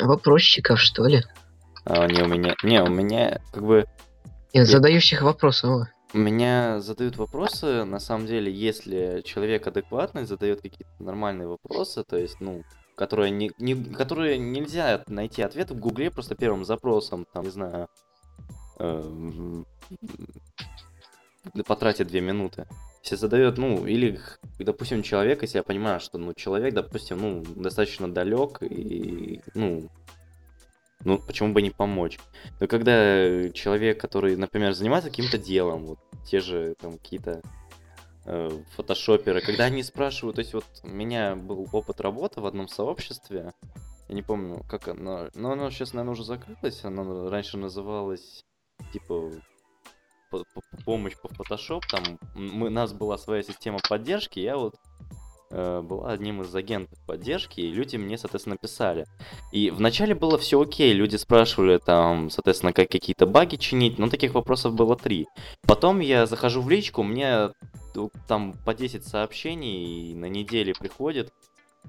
вопросчиков, 0.00 0.80
что 0.80 1.06
ли. 1.06 1.22
А 1.84 2.02
они 2.02 2.20
у 2.22 2.26
меня... 2.26 2.54
Не, 2.64 2.82
у 2.82 2.88
меня 2.88 3.40
как 3.52 3.64
бы... 3.64 3.86
Нет, 4.52 4.66
задающих 4.66 5.22
вопросы. 5.22 5.66
о. 5.66 5.86
Меня 6.12 6.80
задают 6.80 7.16
вопросы, 7.16 7.84
на 7.84 8.00
самом 8.00 8.26
деле, 8.26 8.52
если 8.52 9.22
человек 9.24 9.66
адекватный, 9.66 10.24
задает 10.24 10.62
какие-то 10.62 10.90
нормальные 10.98 11.46
вопросы, 11.46 12.02
то 12.02 12.16
есть, 12.16 12.40
ну, 12.40 12.64
которые, 12.96 13.30
не, 13.30 13.52
не, 13.58 13.76
которые 13.76 14.38
нельзя 14.38 15.04
найти 15.06 15.42
ответ 15.42 15.70
в 15.70 15.78
Гугле 15.78 16.10
просто 16.10 16.34
первым 16.34 16.64
запросом, 16.64 17.26
там, 17.32 17.44
не 17.44 17.50
знаю, 17.50 17.88
эм, 18.78 19.66
потратить 21.66 22.08
две 22.08 22.20
минуты. 22.20 22.66
Если 23.08 23.16
задает, 23.16 23.56
ну, 23.56 23.86
или, 23.86 24.20
допустим, 24.58 25.02
человек, 25.02 25.40
если 25.40 25.56
я 25.56 25.62
понимаю, 25.62 25.98
что, 25.98 26.18
ну, 26.18 26.34
человек, 26.34 26.74
допустим, 26.74 27.16
ну, 27.16 27.42
достаточно 27.56 28.12
далек 28.12 28.58
и, 28.60 29.40
ну, 29.54 29.88
ну, 31.04 31.18
почему 31.18 31.54
бы 31.54 31.62
не 31.62 31.70
помочь? 31.70 32.18
Но 32.60 32.66
когда 32.66 33.48
человек, 33.54 33.98
который, 33.98 34.36
например, 34.36 34.74
занимается 34.74 35.08
каким-то 35.08 35.38
делом, 35.38 35.86
вот 35.86 35.98
те 36.26 36.40
же 36.40 36.74
там 36.78 36.98
какие-то 36.98 37.40
э, 38.26 38.50
фотошоперы, 38.76 39.40
когда 39.40 39.64
они 39.64 39.82
спрашивают, 39.82 40.36
то 40.36 40.40
есть 40.40 40.52
вот 40.52 40.66
у 40.82 40.88
меня 40.88 41.34
был 41.34 41.66
опыт 41.72 42.02
работы 42.02 42.42
в 42.42 42.46
одном 42.46 42.68
сообществе, 42.68 43.54
я 44.10 44.14
не 44.14 44.22
помню, 44.22 44.62
как 44.68 44.88
оно, 44.88 45.30
но 45.34 45.52
оно 45.52 45.70
сейчас, 45.70 45.94
наверное, 45.94 46.12
уже 46.12 46.24
закрылось, 46.24 46.84
оно 46.84 47.30
раньше 47.30 47.56
называлось, 47.56 48.44
типа, 48.92 49.32
помощь 50.84 51.14
по 51.16 51.28
Photoshop, 51.28 51.82
там 51.90 52.18
мы, 52.34 52.68
у 52.68 52.70
нас 52.70 52.92
была 52.92 53.18
своя 53.18 53.42
система 53.42 53.78
поддержки, 53.88 54.40
я 54.40 54.56
вот 54.56 54.74
э, 55.50 55.80
была 55.82 56.10
одним 56.12 56.42
из 56.42 56.54
агентов 56.54 56.98
поддержки, 57.06 57.60
и 57.60 57.70
люди 57.70 57.96
мне, 57.96 58.18
соответственно, 58.18 58.56
писали. 58.56 59.06
И 59.52 59.70
вначале 59.70 60.14
было 60.14 60.38
все 60.38 60.60
окей, 60.60 60.92
люди 60.92 61.16
спрашивали 61.16 61.78
там, 61.78 62.30
соответственно, 62.30 62.72
как 62.72 62.88
какие-то 62.88 63.26
баги 63.26 63.56
чинить, 63.56 63.98
но 63.98 64.08
таких 64.08 64.34
вопросов 64.34 64.74
было 64.74 64.96
три. 64.96 65.26
Потом 65.66 66.00
я 66.00 66.26
захожу 66.26 66.60
в 66.62 66.70
личку, 66.70 67.02
мне 67.02 67.50
т- 67.94 68.08
там 68.26 68.54
по 68.64 68.74
10 68.74 69.04
сообщений 69.04 70.14
на 70.14 70.26
неделе 70.26 70.74
приходит, 70.74 71.32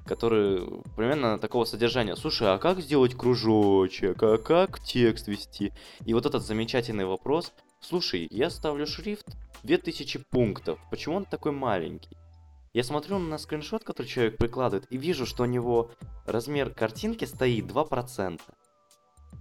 которые 0.06 0.82
примерно 0.96 1.40
такого 1.40 1.66
содержания. 1.66 2.16
Слушай, 2.16 2.54
а 2.54 2.58
как 2.58 2.80
сделать 2.82 3.16
кружочек? 3.16 4.22
А 4.24 4.38
как 4.38 4.80
текст 4.84 5.28
вести? 5.28 5.74
И 6.06 6.14
вот 6.14 6.26
этот 6.26 6.44
замечательный 6.46 7.06
вопрос. 7.06 7.52
Слушай, 7.82 8.28
я 8.30 8.50
ставлю 8.50 8.86
шрифт 8.86 9.26
2000 9.64 10.24
пунктов. 10.30 10.80
Почему 10.92 11.16
он 11.16 11.26
такой 11.26 11.52
маленький? 11.52 12.18
Я 12.74 12.84
смотрю 12.84 13.18
на 13.18 13.38
скриншот, 13.38 13.84
который 13.84 14.08
человек 14.08 14.38
прикладывает, 14.38 14.86
и 14.92 14.98
вижу, 14.98 15.26
что 15.26 15.44
у 15.44 15.48
него 15.48 15.92
размер 16.26 16.70
картинки 16.70 17.26
стоит 17.26 17.66
2%. 17.66 18.40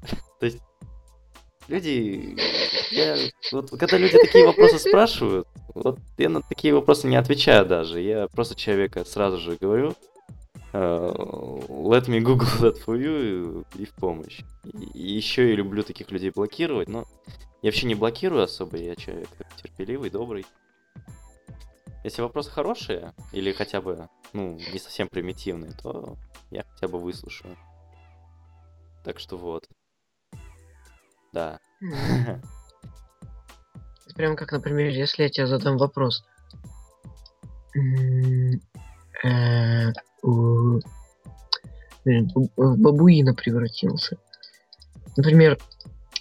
То 0.40 0.46
есть 0.46 0.58
люди... 1.68 2.36
я- 2.90 3.16
вот 3.52 3.70
когда 3.70 3.98
люди 3.98 4.16
такие 4.16 4.46
вопросы 4.46 4.78
спрашивают, 4.78 5.46
вот 5.74 5.98
я 6.16 6.28
на 6.28 6.40
такие 6.42 6.72
вопросы 6.74 7.06
не 7.06 7.16
отвечаю 7.16 7.66
даже. 7.66 8.00
Я 8.00 8.28
просто 8.28 8.54
человека 8.54 9.04
сразу 9.04 9.38
же 9.38 9.58
говорю, 9.60 9.94
э, 10.72 10.78
let 11.68 12.06
me 12.06 12.20
google 12.20 12.48
that 12.60 12.78
for 12.84 12.96
you 12.98 13.66
и 13.76 13.84
в 13.84 13.92
помощь. 13.94 14.40
И 14.94 15.02
еще 15.12 15.52
и 15.52 15.56
люблю 15.56 15.82
таких 15.82 16.10
людей 16.10 16.30
блокировать, 16.30 16.88
но 16.88 17.04
я 17.62 17.68
вообще 17.68 17.86
не 17.86 17.94
блокирую 17.94 18.42
особо, 18.42 18.76
я 18.76 18.96
человек 18.96 19.28
терпеливый, 19.56 20.10
добрый. 20.10 20.44
Если 22.04 22.22
вопросы 22.22 22.50
хорошие, 22.50 23.12
или 23.32 23.52
хотя 23.52 23.80
бы, 23.80 24.08
ну, 24.32 24.58
не 24.72 24.78
совсем 24.78 25.08
примитивные, 25.08 25.72
то 25.72 26.16
я 26.50 26.64
хотя 26.64 26.86
бы 26.88 27.00
выслушаю. 27.00 27.56
Так 29.04 29.18
что 29.18 29.36
вот. 29.36 29.68
Да. 31.32 31.58
Прям 34.14 34.36
как, 34.36 34.52
например, 34.52 34.90
если 34.90 35.24
я 35.24 35.28
тебе 35.28 35.46
задам 35.46 35.76
вопрос. 35.76 36.24
Э, 37.74 37.80
В 40.44 40.80
бабуина 42.56 43.34
превратился. 43.34 44.16
Например, 45.16 45.58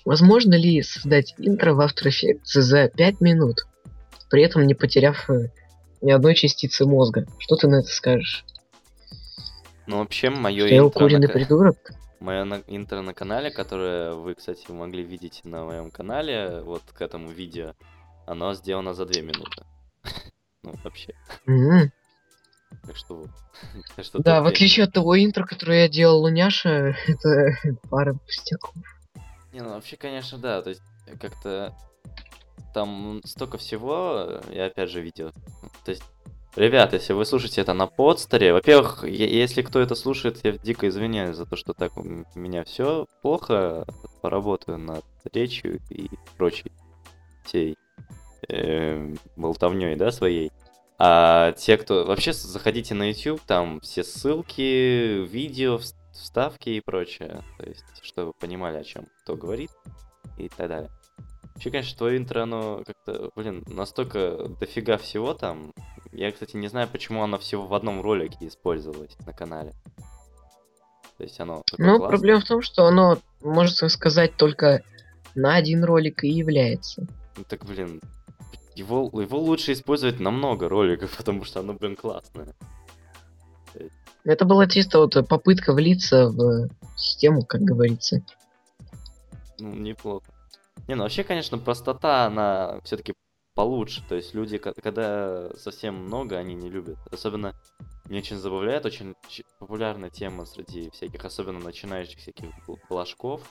возможно 0.07 0.53
ли 0.55 0.81
создать 0.81 1.35
интро 1.37 1.73
в 1.73 1.81
After 1.81 2.07
Effects 2.07 2.61
за 2.61 2.87
5 2.87 3.19
минут, 3.19 3.67
при 4.29 4.41
этом 4.41 4.65
не 4.65 4.73
потеряв 4.73 5.29
э, 5.29 5.49
ни 6.01 6.11
одной 6.11 6.33
частицы 6.33 6.85
мозга? 6.85 7.27
Что 7.39 7.57
ты 7.57 7.67
на 7.67 7.81
это 7.81 7.89
скажешь? 7.89 8.45
Ну, 9.85 9.99
вообще, 9.99 10.29
мое 10.29 10.65
Что 10.65 10.75
я 10.75 10.81
интро, 10.81 11.09
на, 11.09 11.27
придурок? 11.27 11.77
моё 12.21 12.45
на- 12.45 12.63
интро 12.67 13.01
на 13.01 13.13
канале, 13.13 13.51
которое 13.51 14.13
вы, 14.13 14.33
кстати, 14.35 14.71
могли 14.71 15.03
видеть 15.03 15.41
на 15.43 15.65
моем 15.65 15.91
канале, 15.91 16.61
вот 16.63 16.83
к 16.93 17.01
этому 17.01 17.29
видео, 17.29 17.73
оно 18.25 18.53
сделано 18.53 18.93
за 18.93 19.05
2 19.05 19.21
минуты. 19.21 19.63
Ну, 20.63 20.73
вообще. 20.83 21.13
Так 22.85 22.95
что 22.97 24.19
Да, 24.19 24.41
в 24.41 24.47
отличие 24.47 24.85
от 24.85 24.93
того 24.93 25.17
интро, 25.17 25.45
которое 25.45 25.83
я 25.83 25.89
делал 25.89 26.21
Луняша, 26.21 26.95
это 27.07 27.57
пара 27.89 28.13
пустяков. 28.13 28.73
Не, 29.57 29.63
ну 29.63 29.69
вообще, 29.69 29.97
конечно, 29.97 30.37
да, 30.37 30.61
то 30.61 30.69
есть 30.69 30.83
э, 31.07 31.17
как-то 31.17 31.75
там 32.75 33.21
столько 33.25 33.57
всего, 33.57 34.39
я 34.51 34.65
опять 34.65 34.91
же 34.91 35.01
видел. 35.01 35.31
То 35.83 35.89
есть, 35.89 36.03
ребят, 36.55 36.93
если 36.93 37.13
вы 37.13 37.25
слушаете 37.25 37.61
это 37.61 37.73
на 37.73 37.87
подстере, 37.87 38.53
во-первых, 38.53 39.03
если 39.03 39.63
кто 39.63 39.79
это 39.79 39.95
слушает, 39.95 40.41
я 40.43 40.51
дико 40.51 40.87
извиняюсь 40.87 41.35
за 41.35 41.47
то, 41.47 41.55
что 41.55 41.73
так 41.73 41.97
у 41.97 42.03
меня 42.35 42.65
все 42.65 43.07
плохо, 43.23 43.87
поработаю 44.21 44.77
над 44.77 45.03
речью 45.33 45.79
и 45.89 46.07
прочей 46.37 46.71
всей 47.43 47.77
болтовней, 49.35 49.95
да, 49.95 50.11
своей. 50.11 50.51
А 50.99 51.53
те, 51.53 51.77
кто... 51.77 52.05
Вообще, 52.05 52.31
заходите 52.31 52.93
на 52.93 53.09
YouTube, 53.09 53.41
там 53.41 53.79
все 53.79 54.03
ссылки, 54.03 55.25
видео, 55.25 55.79
вставки 56.17 56.69
и 56.69 56.81
прочее. 56.81 57.43
То 57.57 57.65
есть, 57.65 57.85
чтобы 58.01 58.33
понимали, 58.33 58.77
о 58.77 58.83
чем 58.83 59.07
кто 59.23 59.35
говорит 59.35 59.71
и 60.37 60.49
так 60.49 60.67
далее. 60.67 60.89
Вообще, 61.53 61.71
конечно, 61.71 61.97
твое 61.97 62.17
интро, 62.17 62.43
оно 62.43 62.83
как-то, 62.85 63.31
блин, 63.35 63.63
настолько 63.67 64.47
дофига 64.59 64.97
всего 64.97 65.33
там. 65.33 65.73
Я, 66.11 66.31
кстати, 66.31 66.55
не 66.55 66.67
знаю, 66.67 66.87
почему 66.87 67.23
оно 67.23 67.39
всего 67.39 67.65
в 67.65 67.73
одном 67.73 68.01
ролике 68.01 68.37
использовалось 68.41 69.17
на 69.25 69.33
канале. 69.33 69.73
То 71.17 71.23
есть 71.23 71.39
оно 71.39 71.63
Ну, 71.77 71.97
классное. 71.97 72.07
проблема 72.09 72.41
в 72.41 72.45
том, 72.45 72.61
что 72.61 72.85
оно, 72.85 73.17
можно 73.41 73.89
сказать, 73.89 74.35
только 74.37 74.83
на 75.33 75.55
один 75.55 75.83
ролик 75.83 76.23
и 76.23 76.29
является. 76.29 77.07
Ну, 77.35 77.43
так, 77.43 77.65
блин, 77.65 78.01
его, 78.75 79.09
его 79.19 79.39
лучше 79.39 79.73
использовать 79.73 80.19
на 80.19 80.29
много 80.29 80.69
роликов, 80.69 81.09
потому 81.17 81.43
что 81.43 81.61
оно, 81.61 81.73
блин, 81.73 81.95
классное. 81.95 82.55
Это 84.27 84.45
была 84.45 84.67
чисто 84.67 84.99
вот 84.99 85.27
попытка 85.27 85.73
влиться 85.73 86.27
в 86.27 86.69
систему, 86.97 87.45
как 87.45 87.61
говорится. 87.61 88.21
Ну, 89.57 89.73
неплохо. 89.73 90.25
Не, 90.87 90.95
ну 90.95 91.03
вообще, 91.03 91.23
конечно, 91.23 91.57
простота, 91.57 92.25
она 92.25 92.79
все-таки 92.83 93.13
получше. 93.55 94.03
То 94.07 94.15
есть 94.15 94.33
люди, 94.33 94.57
ко- 94.57 94.73
когда 94.73 95.49
совсем 95.55 95.95
много, 95.95 96.37
они 96.37 96.55
не 96.55 96.69
любят. 96.69 96.97
Особенно, 97.11 97.55
меня 98.05 98.19
очень 98.19 98.37
забавляет, 98.37 98.85
очень 98.85 99.15
популярная 99.59 100.09
тема 100.09 100.45
среди 100.45 100.89
всяких, 100.91 101.25
особенно 101.25 101.59
начинающих 101.59 102.19
всяких 102.19 102.49
блажков. 102.89 103.41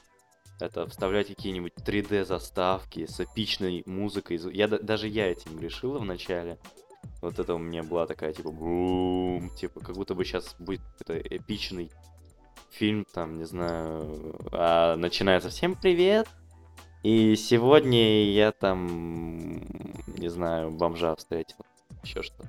Это 0.60 0.86
вставлять 0.86 1.26
какие-нибудь 1.28 1.72
3D-заставки 1.84 3.06
с 3.06 3.20
эпичной 3.20 3.82
музыкой. 3.86 4.38
Я, 4.54 4.68
да- 4.68 4.78
даже 4.78 5.08
я 5.08 5.30
этим 5.30 5.56
грешила 5.56 5.98
в 5.98 6.04
начале. 6.04 6.58
Вот 7.22 7.38
это 7.38 7.54
у 7.54 7.58
меня 7.58 7.82
была 7.82 8.06
такая, 8.06 8.32
типа, 8.32 8.50
бум, 8.50 9.50
типа, 9.56 9.80
как 9.80 9.96
будто 9.96 10.14
бы 10.14 10.24
сейчас 10.24 10.54
будет 10.58 10.80
какой-то 10.98 11.36
эпичный 11.36 11.90
фильм, 12.70 13.06
там, 13.12 13.38
не 13.38 13.44
знаю, 13.44 14.36
а 14.52 14.96
начинается 14.96 15.48
«Всем 15.48 15.74
привет!» 15.74 16.28
И 17.02 17.36
сегодня 17.36 18.32
я 18.32 18.52
там, 18.52 19.62
не 20.18 20.28
знаю, 20.28 20.72
бомжа 20.72 21.14
встретил. 21.14 21.58
Еще 22.02 22.22
что. 22.22 22.44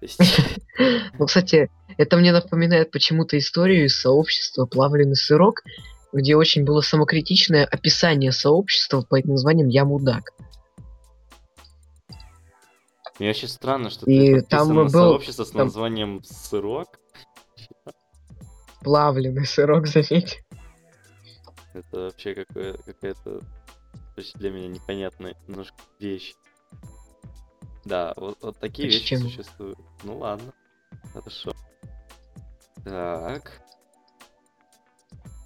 Ну, 1.18 1.26
кстати, 1.26 1.70
это 1.96 2.16
мне 2.18 2.32
напоминает 2.32 2.90
почему-то 2.90 3.38
историю 3.38 3.86
из 3.86 3.98
сообщества 3.98 4.66
«Плавленый 4.66 5.16
сырок», 5.16 5.62
где 6.12 6.36
очень 6.36 6.64
было 6.64 6.80
самокритичное 6.80 7.64
описание 7.64 8.30
сообщества 8.30 9.00
под 9.00 9.24
названием 9.24 9.68
«Я 9.68 9.84
мудак». 9.84 10.32
Мне 13.18 13.30
очень 13.30 13.48
странно, 13.48 13.90
что 13.90 14.04
И 14.10 14.34
ты 14.34 14.42
там 14.42 14.74
был- 14.74 14.88
сообщество 14.90 15.44
с 15.44 15.50
там- 15.50 15.66
названием 15.66 16.22
Сырок. 16.24 16.98
Плавленый 18.82 19.46
сырок, 19.46 19.86
заметь. 19.86 20.42
Это 21.74 22.00
вообще 22.00 22.34
какая-то 22.34 23.40
для 24.34 24.50
меня 24.50 24.68
непонятная 24.68 25.34
немножко 25.46 25.76
вещь. 25.98 26.34
Да, 27.84 28.14
вот, 28.16 28.38
вот 28.42 28.58
такие 28.58 28.88
вещи 28.88 29.00
Почему? 29.16 29.28
существуют. 29.30 29.78
Ну 30.04 30.18
ладно, 30.18 30.52
хорошо. 31.12 31.52
Так. 32.84 33.60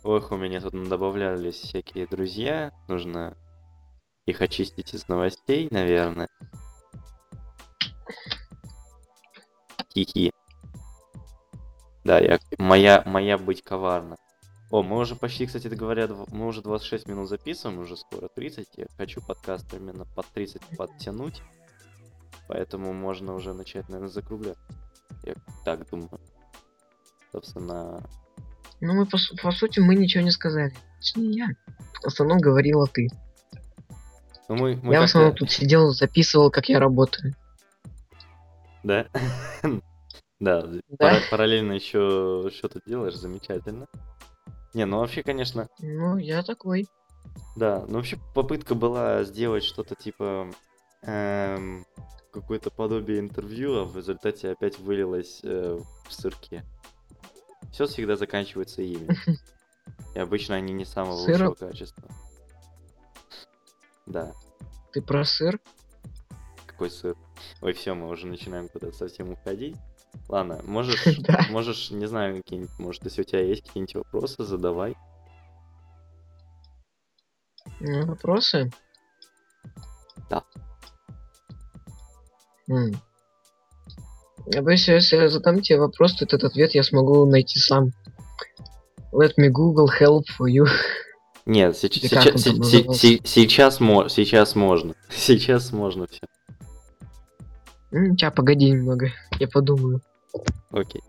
Ох, 0.03 0.31
у 0.33 0.37
меня 0.37 0.61
тут 0.61 0.89
добавлялись 0.89 1.57
всякие 1.57 2.07
друзья. 2.07 2.73
Нужно 2.89 3.37
их 4.27 4.41
очистить 4.41 4.95
из 4.95 5.09
новостей, 5.09 5.69
наверное. 5.71 6.29
Хихи. 9.95 10.33
Да, 12.05 12.19
я, 12.19 12.39
моя, 12.59 13.03
моя 13.07 13.39
быть 13.39 13.63
коварна. 13.63 14.17
О, 14.71 14.83
мы 14.83 14.99
уже 14.99 15.17
почти, 15.17 15.47
кстати 15.47 15.67
говоря, 15.67 16.09
мы 16.29 16.47
уже 16.47 16.63
26 16.63 17.09
минут 17.09 17.29
записываем, 17.29 17.81
уже 17.81 17.97
скоро 17.97 18.29
30. 18.29 18.69
Я 18.77 18.87
хочу 18.97 19.21
подкаст 19.21 19.69
примерно 19.69 20.07
под 20.15 20.27
30 20.27 20.63
подтянуть. 20.77 21.43
Поэтому 22.47 22.93
можно 22.93 23.35
уже 23.35 23.53
начать, 23.53 23.89
наверное, 23.89 24.13
закруглять. 24.13 24.59
Я 25.25 25.35
так 25.65 25.89
думаю. 25.91 26.21
Собственно, 27.33 28.03
Ну, 28.81 28.95
мы, 28.95 29.07
по, 29.07 29.19
по 29.43 29.53
сути, 29.53 29.81
мы 29.81 29.95
ничего 29.97 30.23
не 30.23 30.31
сказали. 30.31 30.73
Точнее, 30.99 31.31
я. 31.33 31.47
В 32.03 32.07
основном 32.07 32.39
говорила 32.39 32.87
ты. 32.87 33.09
ну 34.49 34.57
мы, 34.57 34.77
мы 34.83 34.95
я 34.95 35.01
в 35.01 35.05
основном 35.05 35.35
тут 35.35 35.51
сидел, 35.51 35.91
записывал, 35.91 36.51
как 36.51 36.69
я 36.69 36.79
работаю. 36.79 37.35
Да? 38.83 39.07
Да, 40.41 40.67
пара- 40.99 41.21
параллельно 41.31 41.73
еще 41.73 42.51
что-то 42.57 42.81
делаешь, 42.87 43.15
замечательно. 43.15 43.87
Не, 44.73 44.87
ну 44.87 45.01
вообще, 45.01 45.23
конечно, 45.23 45.69
Ну, 45.81 46.17
я 46.17 46.43
такой. 46.43 46.89
Да, 47.57 47.85
ну 47.87 47.97
вообще 47.97 48.19
попытка 48.35 48.75
была 48.75 49.23
сделать 49.25 49.65
что-то 49.65 49.95
типа 49.97 50.51
эм, 51.03 51.85
какое-то 52.33 52.71
подобие 52.71 53.21
интервью, 53.21 53.81
а 53.81 53.85
в 53.85 53.95
результате 53.99 54.51
опять 54.51 54.79
вылилось 54.79 55.41
э, 55.43 55.79
в 56.09 56.13
сырке. 56.13 56.65
Все 57.71 57.87
всегда 57.87 58.17
заканчивается 58.17 58.81
ими. 58.81 59.15
И 60.15 60.19
обычно 60.19 60.55
они 60.55 60.73
не 60.73 60.87
самого 60.87 61.17
Сыром? 61.17 61.49
лучшего 61.51 61.69
качества. 61.69 62.09
Да, 64.07 64.33
Ты 64.93 65.03
про 65.03 65.23
сыр? 65.27 65.61
какой 66.67 66.91
сыр. 66.91 67.15
Ой, 67.63 67.73
все, 67.73 67.95
мы 67.95 68.09
уже 68.09 68.27
начинаем 68.27 68.69
куда-то 68.69 68.97
совсем 68.97 69.31
уходить. 69.31 69.77
Ладно, 70.29 70.61
можешь, 70.65 71.05
можешь, 71.51 71.91
не 71.91 72.07
знаю, 72.07 72.37
какие-нибудь, 72.37 72.79
может, 72.79 73.05
если 73.05 73.23
у 73.23 73.25
тебя 73.25 73.43
есть 73.43 73.67
какие-нибудь 73.67 73.95
вопросы, 73.97 74.45
задавай. 74.45 74.97
Ну, 77.81 78.07
Вопросы? 78.07 78.71
Да. 80.29 80.45
М. 82.69 82.93
Я 84.47 84.63
боюсь, 84.63 84.89
если 84.89 85.17
я 85.17 85.29
задам 85.29 85.61
тебе 85.61 85.79
вопрос, 85.79 86.15
то 86.15 86.25
этот 86.25 86.45
ответ 86.45 86.75
я 86.75 86.83
смогу 86.83 87.25
найти 87.27 87.59
сам. 87.59 87.93
Let 89.13 89.33
me 89.39 89.49
Google 89.49 89.89
help 90.01 90.25
for 90.39 90.47
you. 90.47 90.67
Нет, 91.47 91.77
сейчас, 91.77 92.43
сейчас, 93.25 93.81
мо- 93.81 94.09
сейчас 94.09 94.55
можно. 94.55 94.95
Сейчас 95.11 95.73
можно 95.73 96.07
все. 96.07 96.21
Ча, 98.17 98.31
погоди 98.31 98.71
немного, 98.71 99.09
я 99.41 99.49
подумаю. 99.49 100.01
Окей. 100.71 101.03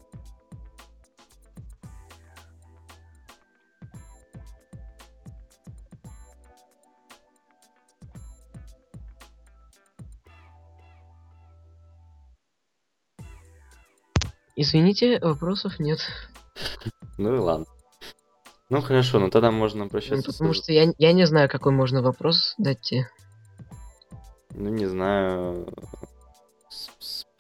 Извините, 14.56 15.20
вопросов 15.22 15.80
нет. 15.80 16.00
Ну 17.18 17.36
и 17.36 17.40
ладно. 17.40 17.66
Ну 18.70 18.82
хорошо, 18.82 19.20
ну 19.20 19.30
тогда 19.30 19.52
можно 19.52 19.86
Ну, 19.86 19.90
прощаться. 19.90 20.32
с- 20.32 20.36
потому 20.36 20.54
что 20.54 20.72
я, 20.72 20.94
я 20.98 21.14
не 21.14 21.26
знаю, 21.26 21.50
какой 21.50 21.72
можно 21.74 22.02
вопрос 22.02 22.54
дать 22.58 22.82
тебе. 22.82 23.10
Ну 24.54 24.70
не 24.70 24.86
знаю. 24.86 25.68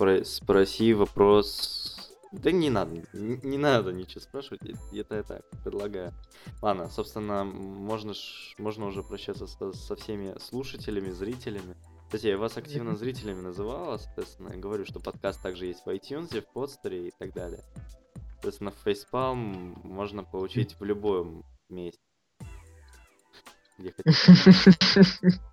Спро- 0.02 0.24
спроси 0.24 0.94
вопрос. 0.94 2.12
Да 2.32 2.52
не 2.52 2.70
надо, 2.70 2.96
не, 3.14 3.38
не 3.44 3.58
надо 3.58 3.92
ничего 3.92 4.22
спрашивать, 4.22 4.62
это 4.94 5.16
я 5.16 5.24
так 5.24 5.42
предлагаю. 5.64 6.14
Ладно, 6.62 6.90
собственно, 6.90 7.44
можно, 7.44 8.14
ж, 8.14 8.56
можно 8.58 8.86
уже 8.86 9.04
прощаться 9.04 9.48
со, 9.48 9.74
со 9.74 9.96
всеми 9.98 10.38
слушателями, 10.40 11.12
зрителями. 11.12 11.76
Кстати, 12.06 12.28
я 12.28 12.38
вас 12.38 12.58
активно 12.58 12.96
зрителями 12.96 13.42
называла, 13.42 13.98
соответственно, 13.98 14.54
я 14.54 14.60
говорю, 14.60 14.86
что 14.86 15.00
подкаст 15.02 15.42
также 15.42 15.66
есть 15.66 15.86
в 15.86 15.90
iTunes, 15.90 16.40
в 16.40 16.54
подстере 16.54 17.10
и 17.10 17.14
так 17.20 17.34
далее. 17.34 17.64
Соответственно, 18.34 18.72
фейспалм 18.72 19.82
можно 19.84 20.24
получить 20.24 20.80
в 20.80 20.86
любом 20.86 21.44
месте. 21.70 22.02
Где 23.78 23.92
хотите. 23.92 25.40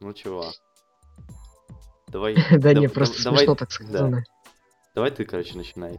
Ну 0.00 0.12
чего? 0.12 0.52
Давай. 2.08 2.36
Да 2.50 2.72
не, 2.74 2.88
просто 2.88 3.20
смешно 3.20 3.54
так 3.54 3.70
сказано. 3.72 4.24
Давай 4.94 5.10
ты, 5.10 5.24
короче, 5.24 5.56
начинай. 5.56 5.98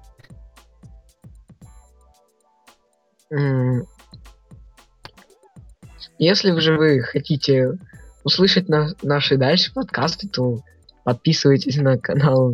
Если 6.18 6.58
же 6.60 6.78
вы 6.78 7.02
хотите 7.02 7.78
услышать 8.24 8.68
на- 8.68 8.94
наши 9.02 9.38
дальше 9.38 9.74
подкасты, 9.74 10.28
то 10.28 10.60
подписывайтесь 11.04 11.78
на 11.78 11.98
канал 11.98 12.54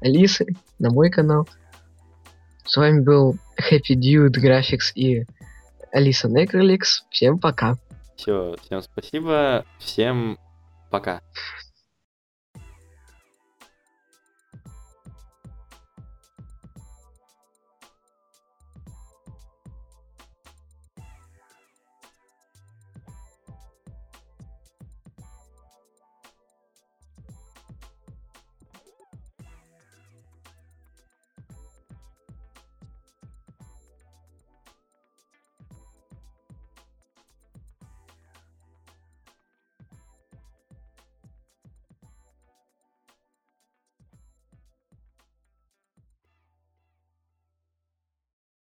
Алисы, 0.00 0.46
на 0.78 0.90
мой 0.90 1.10
канал. 1.10 1.48
С 2.66 2.76
вами 2.76 3.00
был 3.00 3.38
Happy 3.58 3.94
Dude 3.94 4.32
Graphics 4.32 4.92
и 4.94 5.26
Алиса 5.92 6.28
Некроликс. 6.28 7.04
Всем 7.10 7.38
пока. 7.38 7.76
Все, 8.16 8.56
всем 8.64 8.82
спасибо, 8.82 9.64
всем 9.78 10.38
пока. 10.90 11.20